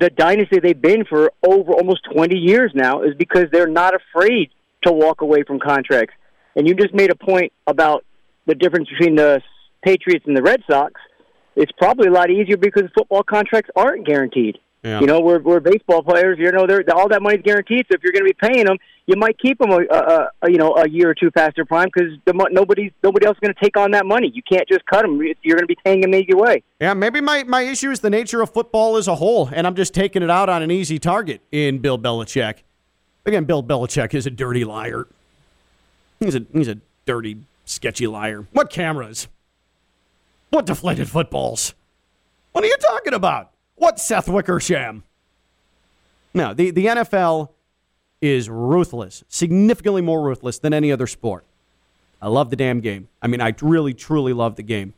the 0.00 0.10
dynasty 0.10 0.60
they've 0.60 0.80
been 0.80 1.04
for 1.04 1.32
over 1.42 1.72
almost 1.72 2.02
20 2.14 2.36
years 2.36 2.70
now 2.74 3.02
is 3.02 3.14
because 3.18 3.46
they're 3.52 3.66
not 3.66 3.94
afraid 3.94 4.50
to 4.82 4.92
walk 4.92 5.20
away 5.20 5.42
from 5.42 5.58
contracts. 5.58 6.14
And 6.54 6.68
you 6.68 6.74
just 6.74 6.94
made 6.94 7.10
a 7.10 7.16
point 7.16 7.52
about 7.66 8.04
the 8.46 8.54
difference 8.54 8.88
between 8.88 9.16
the 9.16 9.42
Patriots 9.82 10.24
and 10.26 10.36
the 10.36 10.42
Red 10.42 10.62
Sox. 10.70 10.94
It's 11.58 11.72
probably 11.72 12.08
a 12.08 12.12
lot 12.12 12.30
easier 12.30 12.56
because 12.56 12.84
football 12.96 13.22
contracts 13.22 13.70
aren't 13.74 14.06
guaranteed. 14.06 14.58
Yeah. 14.84 15.00
You 15.00 15.06
know, 15.06 15.20
we're, 15.20 15.40
we're 15.40 15.58
baseball 15.58 16.04
players. 16.04 16.38
You 16.38 16.52
know, 16.52 16.64
they're, 16.64 16.84
all 16.94 17.08
that 17.08 17.20
money's 17.20 17.42
guaranteed. 17.42 17.86
So 17.90 17.96
if 17.96 18.02
you're 18.02 18.12
going 18.12 18.24
to 18.24 18.32
be 18.32 18.48
paying 18.48 18.64
them, 18.64 18.76
you 19.06 19.16
might 19.16 19.36
keep 19.38 19.58
them 19.58 19.70
a, 19.70 19.80
a, 19.90 20.30
a 20.42 20.50
you 20.50 20.58
know 20.58 20.76
a 20.76 20.88
year 20.88 21.10
or 21.10 21.14
two 21.14 21.30
past 21.32 21.56
their 21.56 21.64
prime 21.64 21.88
because 21.92 22.12
the, 22.26 22.48
nobody's 22.52 22.92
nobody 23.02 23.26
else 23.26 23.36
is 23.36 23.40
going 23.40 23.54
to 23.54 23.60
take 23.60 23.76
on 23.76 23.90
that 23.90 24.06
money. 24.06 24.30
You 24.32 24.42
can't 24.42 24.68
just 24.68 24.86
cut 24.86 25.02
them. 25.02 25.20
You're 25.20 25.56
going 25.56 25.66
to 25.66 25.66
be 25.66 25.78
paying 25.84 26.02
them 26.02 26.14
either 26.14 26.36
way. 26.36 26.62
Yeah, 26.80 26.94
maybe 26.94 27.20
my, 27.20 27.42
my 27.42 27.62
issue 27.62 27.90
is 27.90 28.00
the 28.00 28.10
nature 28.10 28.40
of 28.40 28.50
football 28.50 28.96
as 28.96 29.08
a 29.08 29.16
whole, 29.16 29.48
and 29.52 29.66
I'm 29.66 29.74
just 29.74 29.94
taking 29.94 30.22
it 30.22 30.30
out 30.30 30.48
on 30.48 30.62
an 30.62 30.70
easy 30.70 30.98
target 30.98 31.40
in 31.50 31.78
Bill 31.78 31.98
Belichick. 31.98 32.58
Again, 33.26 33.44
Bill 33.44 33.64
Belichick 33.64 34.14
is 34.14 34.26
a 34.26 34.30
dirty 34.30 34.64
liar. 34.64 35.08
He's 36.20 36.36
a 36.36 36.44
he's 36.52 36.68
a 36.68 36.78
dirty, 37.04 37.38
sketchy 37.64 38.06
liar. 38.06 38.46
What 38.52 38.70
cameras? 38.70 39.26
What 40.50 40.66
deflated 40.66 41.08
footballs? 41.08 41.74
What 42.52 42.64
are 42.64 42.68
you 42.68 42.76
talking 42.76 43.14
about? 43.14 43.50
What 43.76 44.00
Seth 44.00 44.28
Wickersham? 44.28 45.04
No, 46.34 46.54
the, 46.54 46.70
the 46.70 46.86
NFL 46.86 47.50
is 48.20 48.48
ruthless, 48.48 49.24
significantly 49.28 50.02
more 50.02 50.22
ruthless 50.22 50.58
than 50.58 50.72
any 50.72 50.90
other 50.90 51.06
sport. 51.06 51.44
I 52.20 52.28
love 52.28 52.50
the 52.50 52.56
damn 52.56 52.80
game. 52.80 53.08
I 53.22 53.28
mean, 53.28 53.40
I 53.40 53.54
really, 53.60 53.94
truly 53.94 54.32
love 54.32 54.56
the 54.56 54.62
game. 54.62 54.94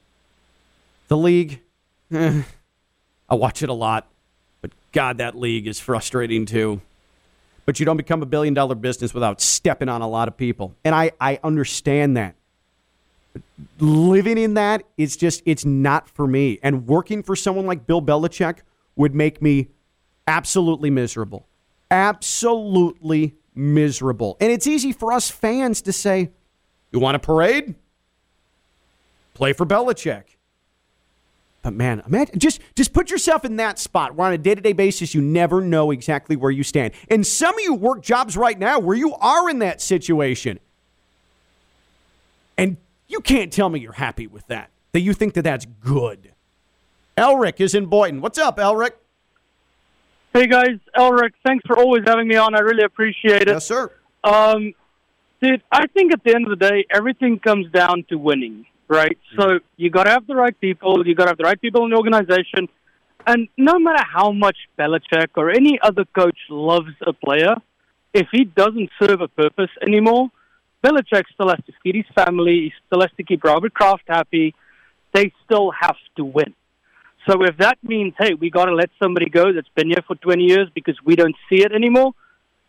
The 1.08 1.16
league, 1.16 1.60
eh, 2.12 2.42
I 3.28 3.34
watch 3.34 3.62
it 3.62 3.68
a 3.68 3.74
lot, 3.74 4.06
but 4.62 4.70
God, 4.92 5.18
that 5.18 5.36
league 5.36 5.66
is 5.66 5.78
frustrating 5.78 6.46
too. 6.46 6.80
But 7.66 7.78
you 7.78 7.86
don't 7.86 7.98
become 7.98 8.22
a 8.22 8.26
billion 8.26 8.54
dollar 8.54 8.74
business 8.74 9.12
without 9.12 9.40
stepping 9.40 9.88
on 9.88 10.00
a 10.00 10.08
lot 10.08 10.28
of 10.28 10.36
people. 10.36 10.74
And 10.84 10.94
I, 10.94 11.12
I 11.20 11.38
understand 11.44 12.16
that. 12.16 12.34
Living 13.78 14.38
in 14.38 14.54
that 14.54 14.82
is 14.96 15.16
just, 15.16 15.42
it's 15.46 15.64
not 15.64 16.08
for 16.08 16.26
me. 16.26 16.58
And 16.62 16.86
working 16.86 17.22
for 17.22 17.36
someone 17.36 17.66
like 17.66 17.86
Bill 17.86 18.02
Belichick 18.02 18.58
would 18.96 19.14
make 19.14 19.40
me 19.40 19.68
absolutely 20.26 20.90
miserable. 20.90 21.46
Absolutely 21.90 23.34
miserable. 23.54 24.36
And 24.40 24.50
it's 24.52 24.66
easy 24.66 24.92
for 24.92 25.12
us 25.12 25.30
fans 25.30 25.82
to 25.82 25.92
say, 25.92 26.30
you 26.92 26.98
want 26.98 27.16
a 27.16 27.20
parade? 27.20 27.74
Play 29.34 29.52
for 29.52 29.64
Belichick. 29.64 30.24
But 31.62 31.74
man, 31.74 32.02
imagine, 32.06 32.38
just 32.38 32.60
just 32.74 32.92
put 32.92 33.10
yourself 33.10 33.44
in 33.44 33.56
that 33.56 33.78
spot 33.78 34.14
where 34.14 34.28
on 34.28 34.32
a 34.32 34.38
day 34.38 34.54
to 34.54 34.60
day 34.60 34.72
basis 34.72 35.14
you 35.14 35.20
never 35.20 35.60
know 35.60 35.90
exactly 35.90 36.34
where 36.34 36.50
you 36.50 36.62
stand. 36.62 36.94
And 37.10 37.26
some 37.26 37.54
of 37.54 37.60
you 37.60 37.74
work 37.74 38.02
jobs 38.02 38.36
right 38.36 38.58
now 38.58 38.78
where 38.78 38.96
you 38.96 39.14
are 39.16 39.50
in 39.50 39.58
that 39.58 39.82
situation, 39.82 40.58
and 42.56 42.78
you 43.10 43.20
can't 43.20 43.52
tell 43.52 43.68
me 43.68 43.80
you're 43.80 43.92
happy 43.92 44.26
with 44.26 44.46
that. 44.46 44.70
That 44.92 45.00
you 45.00 45.12
think 45.12 45.34
that 45.34 45.42
that's 45.42 45.66
good. 45.66 46.32
Elric 47.16 47.60
is 47.60 47.74
in 47.74 47.86
Boynton. 47.86 48.20
What's 48.20 48.38
up, 48.38 48.56
Elric? 48.56 48.92
Hey 50.32 50.46
guys, 50.46 50.78
Elric, 50.96 51.32
thanks 51.44 51.64
for 51.66 51.76
always 51.76 52.04
having 52.06 52.28
me 52.28 52.36
on. 52.36 52.54
I 52.54 52.60
really 52.60 52.84
appreciate 52.84 53.42
it. 53.42 53.48
Yes, 53.48 53.66
sir. 53.66 53.90
Um, 54.22 54.74
dude, 55.42 55.60
I 55.72 55.88
think 55.88 56.12
at 56.12 56.22
the 56.22 56.34
end 56.34 56.46
of 56.46 56.56
the 56.56 56.68
day, 56.68 56.86
everything 56.88 57.40
comes 57.40 57.70
down 57.72 58.04
to 58.10 58.16
winning, 58.16 58.64
right? 58.86 59.18
Mm-hmm. 59.32 59.40
So 59.40 59.58
you 59.76 59.90
got 59.90 60.04
to 60.04 60.10
have 60.10 60.28
the 60.28 60.36
right 60.36 60.58
people. 60.60 61.04
You 61.06 61.16
got 61.16 61.24
to 61.24 61.30
have 61.30 61.38
the 61.38 61.44
right 61.44 61.60
people 61.60 61.84
in 61.84 61.90
the 61.90 61.96
organization. 61.96 62.68
And 63.26 63.48
no 63.56 63.78
matter 63.78 64.04
how 64.04 64.30
much 64.30 64.56
Belichick 64.78 65.30
or 65.36 65.50
any 65.50 65.80
other 65.82 66.04
coach 66.04 66.38
loves 66.48 66.94
a 67.04 67.12
player, 67.12 67.56
if 68.14 68.28
he 68.30 68.44
doesn't 68.44 68.90
serve 69.00 69.20
a 69.20 69.28
purpose 69.28 69.70
anymore, 69.82 70.30
Belichick 70.84 71.24
still 71.34 71.48
has 71.48 71.58
to 71.66 71.72
feed 71.82 71.96
his 71.96 72.06
family. 72.14 72.52
He 72.52 72.72
still 72.86 73.00
has 73.00 73.10
to 73.16 73.22
keep 73.22 73.44
Robert 73.44 73.74
Kraft 73.74 74.04
happy. 74.06 74.54
They 75.12 75.32
still 75.44 75.72
have 75.78 75.96
to 76.16 76.24
win. 76.24 76.54
So 77.28 77.42
if 77.44 77.58
that 77.58 77.78
means, 77.82 78.14
hey, 78.18 78.34
we 78.34 78.50
got 78.50 78.66
to 78.66 78.74
let 78.74 78.90
somebody 79.02 79.28
go 79.28 79.52
that's 79.52 79.68
been 79.74 79.88
here 79.88 80.02
for 80.06 80.16
20 80.16 80.42
years 80.42 80.68
because 80.74 80.96
we 81.04 81.16
don't 81.16 81.36
see 81.48 81.62
it 81.62 81.72
anymore, 81.72 82.12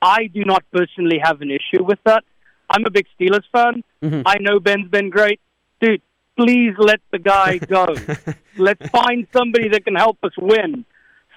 I 0.02 0.28
do 0.28 0.43
not 0.43 0.63
personally 0.74 1.19
have 1.24 1.41
an 1.41 1.52
issue 1.52 1.84
with 1.84 2.00
that. 2.06 2.24
I'm 2.69 2.86
a 2.86 2.89
big 2.89 3.06
Steelers 3.19 3.43
fan. 3.52 3.84
Mm-hmm. 4.02 4.21
I 4.26 4.38
know 4.39 4.60
Ben's 4.60 4.89
been 4.89 5.10
great. 5.10 5.39
Dude, 5.80 6.02
please 6.38 6.74
let 6.78 7.02
the 7.12 7.19
guy 7.19 7.60
go. 7.60 7.88
Let's 8.58 8.88
find 8.89 9.28
somebody 9.34 9.69
that 9.69 9.86
can 9.86 9.95
help 9.95 10.17
us 10.24 10.32
win. 10.38 10.86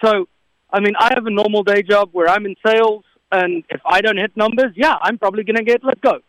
So, 0.02 0.28
I 0.72 0.80
mean, 0.80 0.94
I 0.98 1.12
have 1.14 1.26
a 1.26 1.30
normal 1.30 1.62
day 1.62 1.82
job 1.82 2.10
where 2.12 2.28
I'm 2.28 2.46
in 2.46 2.56
sales, 2.64 3.04
and 3.30 3.64
if 3.68 3.80
I 3.84 4.00
don't 4.00 4.16
hit 4.16 4.36
numbers, 4.36 4.72
yeah, 4.74 4.96
I'm 5.00 5.18
probably 5.18 5.44
going 5.44 5.56
to 5.56 5.64
get 5.64 5.84
let 5.84 6.00
go. 6.00 6.20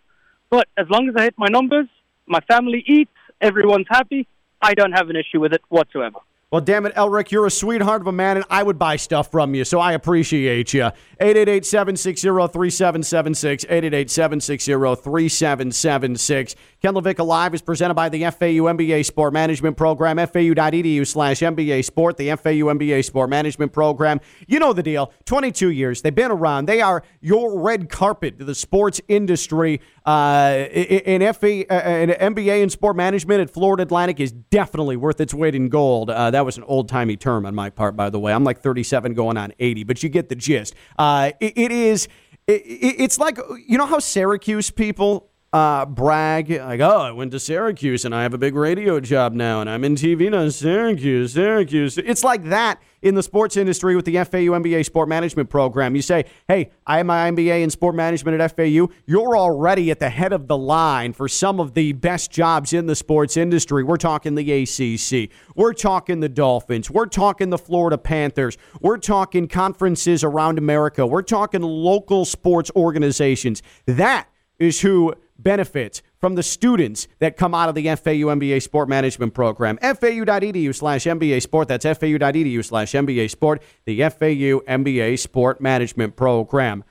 But 0.49 0.67
as 0.77 0.88
long 0.89 1.10
as 1.10 1.15
I 1.17 1.23
hit 1.23 1.36
my 1.38 1.47
numbers, 1.49 1.88
my 2.27 2.39
family 2.41 2.84
eats, 2.86 3.12
everyone's 3.41 3.88
happy, 3.89 4.27
I 4.62 4.73
don't 4.73 4.93
have 4.93 5.10
an 5.10 5.15
issue 5.15 5.39
with 5.39 5.53
it 5.53 5.62
whatsoever. 5.69 6.19
Well, 6.55 6.63
damn 6.63 6.85
it, 6.85 6.95
Elric, 6.95 7.31
you're 7.31 7.47
a 7.47 7.51
sweetheart 7.51 7.99
of 7.99 8.07
a 8.07 8.13
man, 8.13 8.37
and 8.37 8.45
I 8.49 8.63
would 8.63 8.79
buy 8.79 8.95
stuff 8.95 9.29
from 9.29 9.53
you, 9.55 9.65
so 9.65 9.81
I 9.81 9.91
appreciate 9.91 10.73
you. 10.73 10.85
888 11.19 11.65
760 11.65 12.29
3776. 12.29 13.65
888 13.65 14.09
760 14.09 14.71
3776. 14.71 16.55
Ken 16.81 16.93
LaVicka 16.93 17.25
Live 17.25 17.53
is 17.53 17.61
presented 17.61 17.95
by 17.95 18.07
the 18.07 18.21
FAU 18.21 18.71
MBA 18.71 19.05
Sport 19.05 19.33
Management 19.33 19.75
Program, 19.75 20.15
fau.edu 20.15 21.05
slash 21.05 21.41
MBA 21.41 21.83
Sport, 21.83 22.15
the 22.15 22.29
FAU 22.29 22.71
MBA 22.71 23.03
Sport 23.03 23.29
Management 23.29 23.73
Program. 23.73 24.21
You 24.47 24.59
know 24.59 24.71
the 24.71 24.83
deal. 24.83 25.11
22 25.25 25.71
years. 25.71 26.03
They've 26.03 26.15
been 26.15 26.31
around. 26.31 26.67
They 26.67 26.79
are 26.79 27.03
your 27.19 27.59
red 27.59 27.89
carpet 27.89 28.39
to 28.39 28.45
the 28.45 28.55
sports 28.55 29.01
industry. 29.09 29.81
Uh, 30.05 30.67
in, 30.71 31.21
FA, 31.33 31.67
uh, 31.67 32.15
MBA 32.19 32.61
in 32.61 32.69
sport 32.69 32.95
management 32.95 33.41
at 33.41 33.49
Florida 33.49 33.81
Atlantic 33.81 34.19
is 34.19 34.31
definitely 34.31 34.95
worth 34.95 35.19
its 35.19 35.33
weight 35.33 35.55
in 35.55 35.67
gold. 35.67 36.11
Uh, 36.11 36.29
that 36.29 36.44
was 36.45 36.58
an 36.58 36.63
old 36.63 36.88
timey 36.88 37.17
term 37.17 37.45
on 37.45 37.55
my 37.55 37.69
part, 37.69 37.95
by 37.95 38.10
the 38.10 38.19
way. 38.19 38.34
I'm 38.34 38.43
like 38.43 38.62
37 38.62 39.13
going 39.13 39.38
on 39.38 39.53
80, 39.60 39.84
but 39.84 40.03
you 40.03 40.10
get 40.10 40.29
the 40.29 40.36
gist. 40.36 40.75
Uh, 40.97 41.31
it, 41.39 41.53
it 41.58 41.71
is. 41.71 42.08
It, 42.47 42.62
it's 42.65 43.17
like 43.17 43.38
you 43.67 43.77
know 43.77 43.86
how 43.88 43.99
Syracuse 43.99 44.71
people 44.71 45.29
uh, 45.55 45.85
brag 45.85 46.49
like, 46.49 46.81
"Oh, 46.81 46.99
I 46.99 47.11
went 47.11 47.31
to 47.31 47.39
Syracuse 47.39 48.03
and 48.03 48.13
I 48.13 48.23
have 48.23 48.33
a 48.33 48.37
big 48.37 48.55
radio 48.55 48.99
job 48.99 49.31
now, 49.31 49.61
and 49.61 49.69
I'm 49.69 49.85
in 49.85 49.95
TV 49.95 50.29
now. 50.29 50.49
Syracuse, 50.49 51.31
Syracuse." 51.31 51.97
It's 51.97 52.25
like 52.25 52.43
that 52.49 52.81
in 53.01 53.15
the 53.15 53.23
sports 53.23 53.55
industry 53.55 53.95
with 53.95 54.03
the 54.03 54.15
FAU 54.15 54.51
MBA 54.51 54.83
Sport 54.83 55.07
Management 55.07 55.49
Program. 55.49 55.95
You 55.95 56.01
say, 56.01 56.25
"Hey, 56.49 56.71
I 56.85 56.97
have 56.97 57.05
my 57.05 57.31
MBA 57.31 57.63
in 57.63 57.69
Sport 57.69 57.95
Management 57.95 58.41
at 58.41 58.53
FAU." 58.53 58.89
You're 59.05 59.37
already 59.37 59.91
at 59.91 59.99
the 60.01 60.09
head 60.09 60.33
of 60.33 60.49
the 60.49 60.57
line 60.57 61.13
for 61.13 61.29
some 61.29 61.61
of 61.61 61.73
the 61.73 61.93
best 61.93 62.31
jobs 62.31 62.73
in 62.73 62.87
the 62.87 62.95
sports 62.95 63.37
industry. 63.37 63.81
We're 63.81 63.95
talking 63.95 64.35
the 64.35 64.51
ACC. 64.51 65.29
We're 65.55 65.71
talking 65.71 66.19
the 66.19 66.27
Dolphins. 66.27 66.91
We're 66.91 67.05
talking 67.05 67.49
the 67.49 67.57
Florida 67.57 67.97
Panthers. 67.97 68.57
We're 68.81 68.97
talking 68.97 69.47
conferences 69.47 70.21
around 70.21 70.57
America. 70.57 71.07
We're 71.07 71.21
talking 71.21 71.61
local 71.61 72.25
sports 72.25 72.71
organizations. 72.75 73.63
That 73.85 74.27
is 74.59 74.81
who 74.81 75.13
benefits 75.45 76.01
from 76.19 76.36
the 76.36 76.43
students 76.43 77.08
that 77.19 77.38
come 77.38 77.55
out 77.55 77.69
of 77.69 77.75
the 77.75 77.84
FAU 77.84 78.27
MBA 78.36 78.62
Sport 78.62 78.89
Management 78.89 79.34
Program. 79.34 79.77
FAU.edu 79.77 80.75
slash 80.75 81.05
MBA 81.05 81.41
Sport. 81.41 81.69
That's 81.69 81.86
FAU.edu 81.86 82.65
slash 82.65 82.91
MBA 82.91 83.29
Sport, 83.29 83.63
the 83.86 84.01
FAU 84.01 84.60
MBA 84.67 85.17
Sport 85.17 85.62
Management 85.62 86.17
Program. 86.17 86.84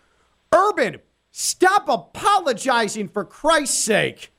Urban, 0.55 1.01
stop 1.33 1.89
apologizing 1.89 3.09
for 3.09 3.25
Christ's 3.25 3.77
sake. 3.77 4.31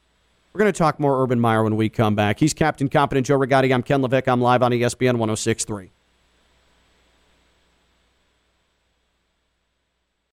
We're 0.54 0.60
going 0.60 0.72
to 0.72 0.78
talk 0.78 1.00
more 1.02 1.22
Urban 1.22 1.40
Meyer 1.40 1.64
when 1.64 1.76
we 1.76 1.90
come 1.90 2.16
back. 2.16 2.40
He's 2.40 2.54
Captain 2.54 2.88
Competent 2.88 3.28
Joe 3.28 3.38
Rigotti. 3.38 3.74
I'm 3.74 3.84
Ken 3.84 4.02
LaVicka. 4.02 4.30
I'm 4.30 4.40
live 4.40 4.64
on 4.64 4.72
ESPN 4.72 5.18
1063. 5.18 5.92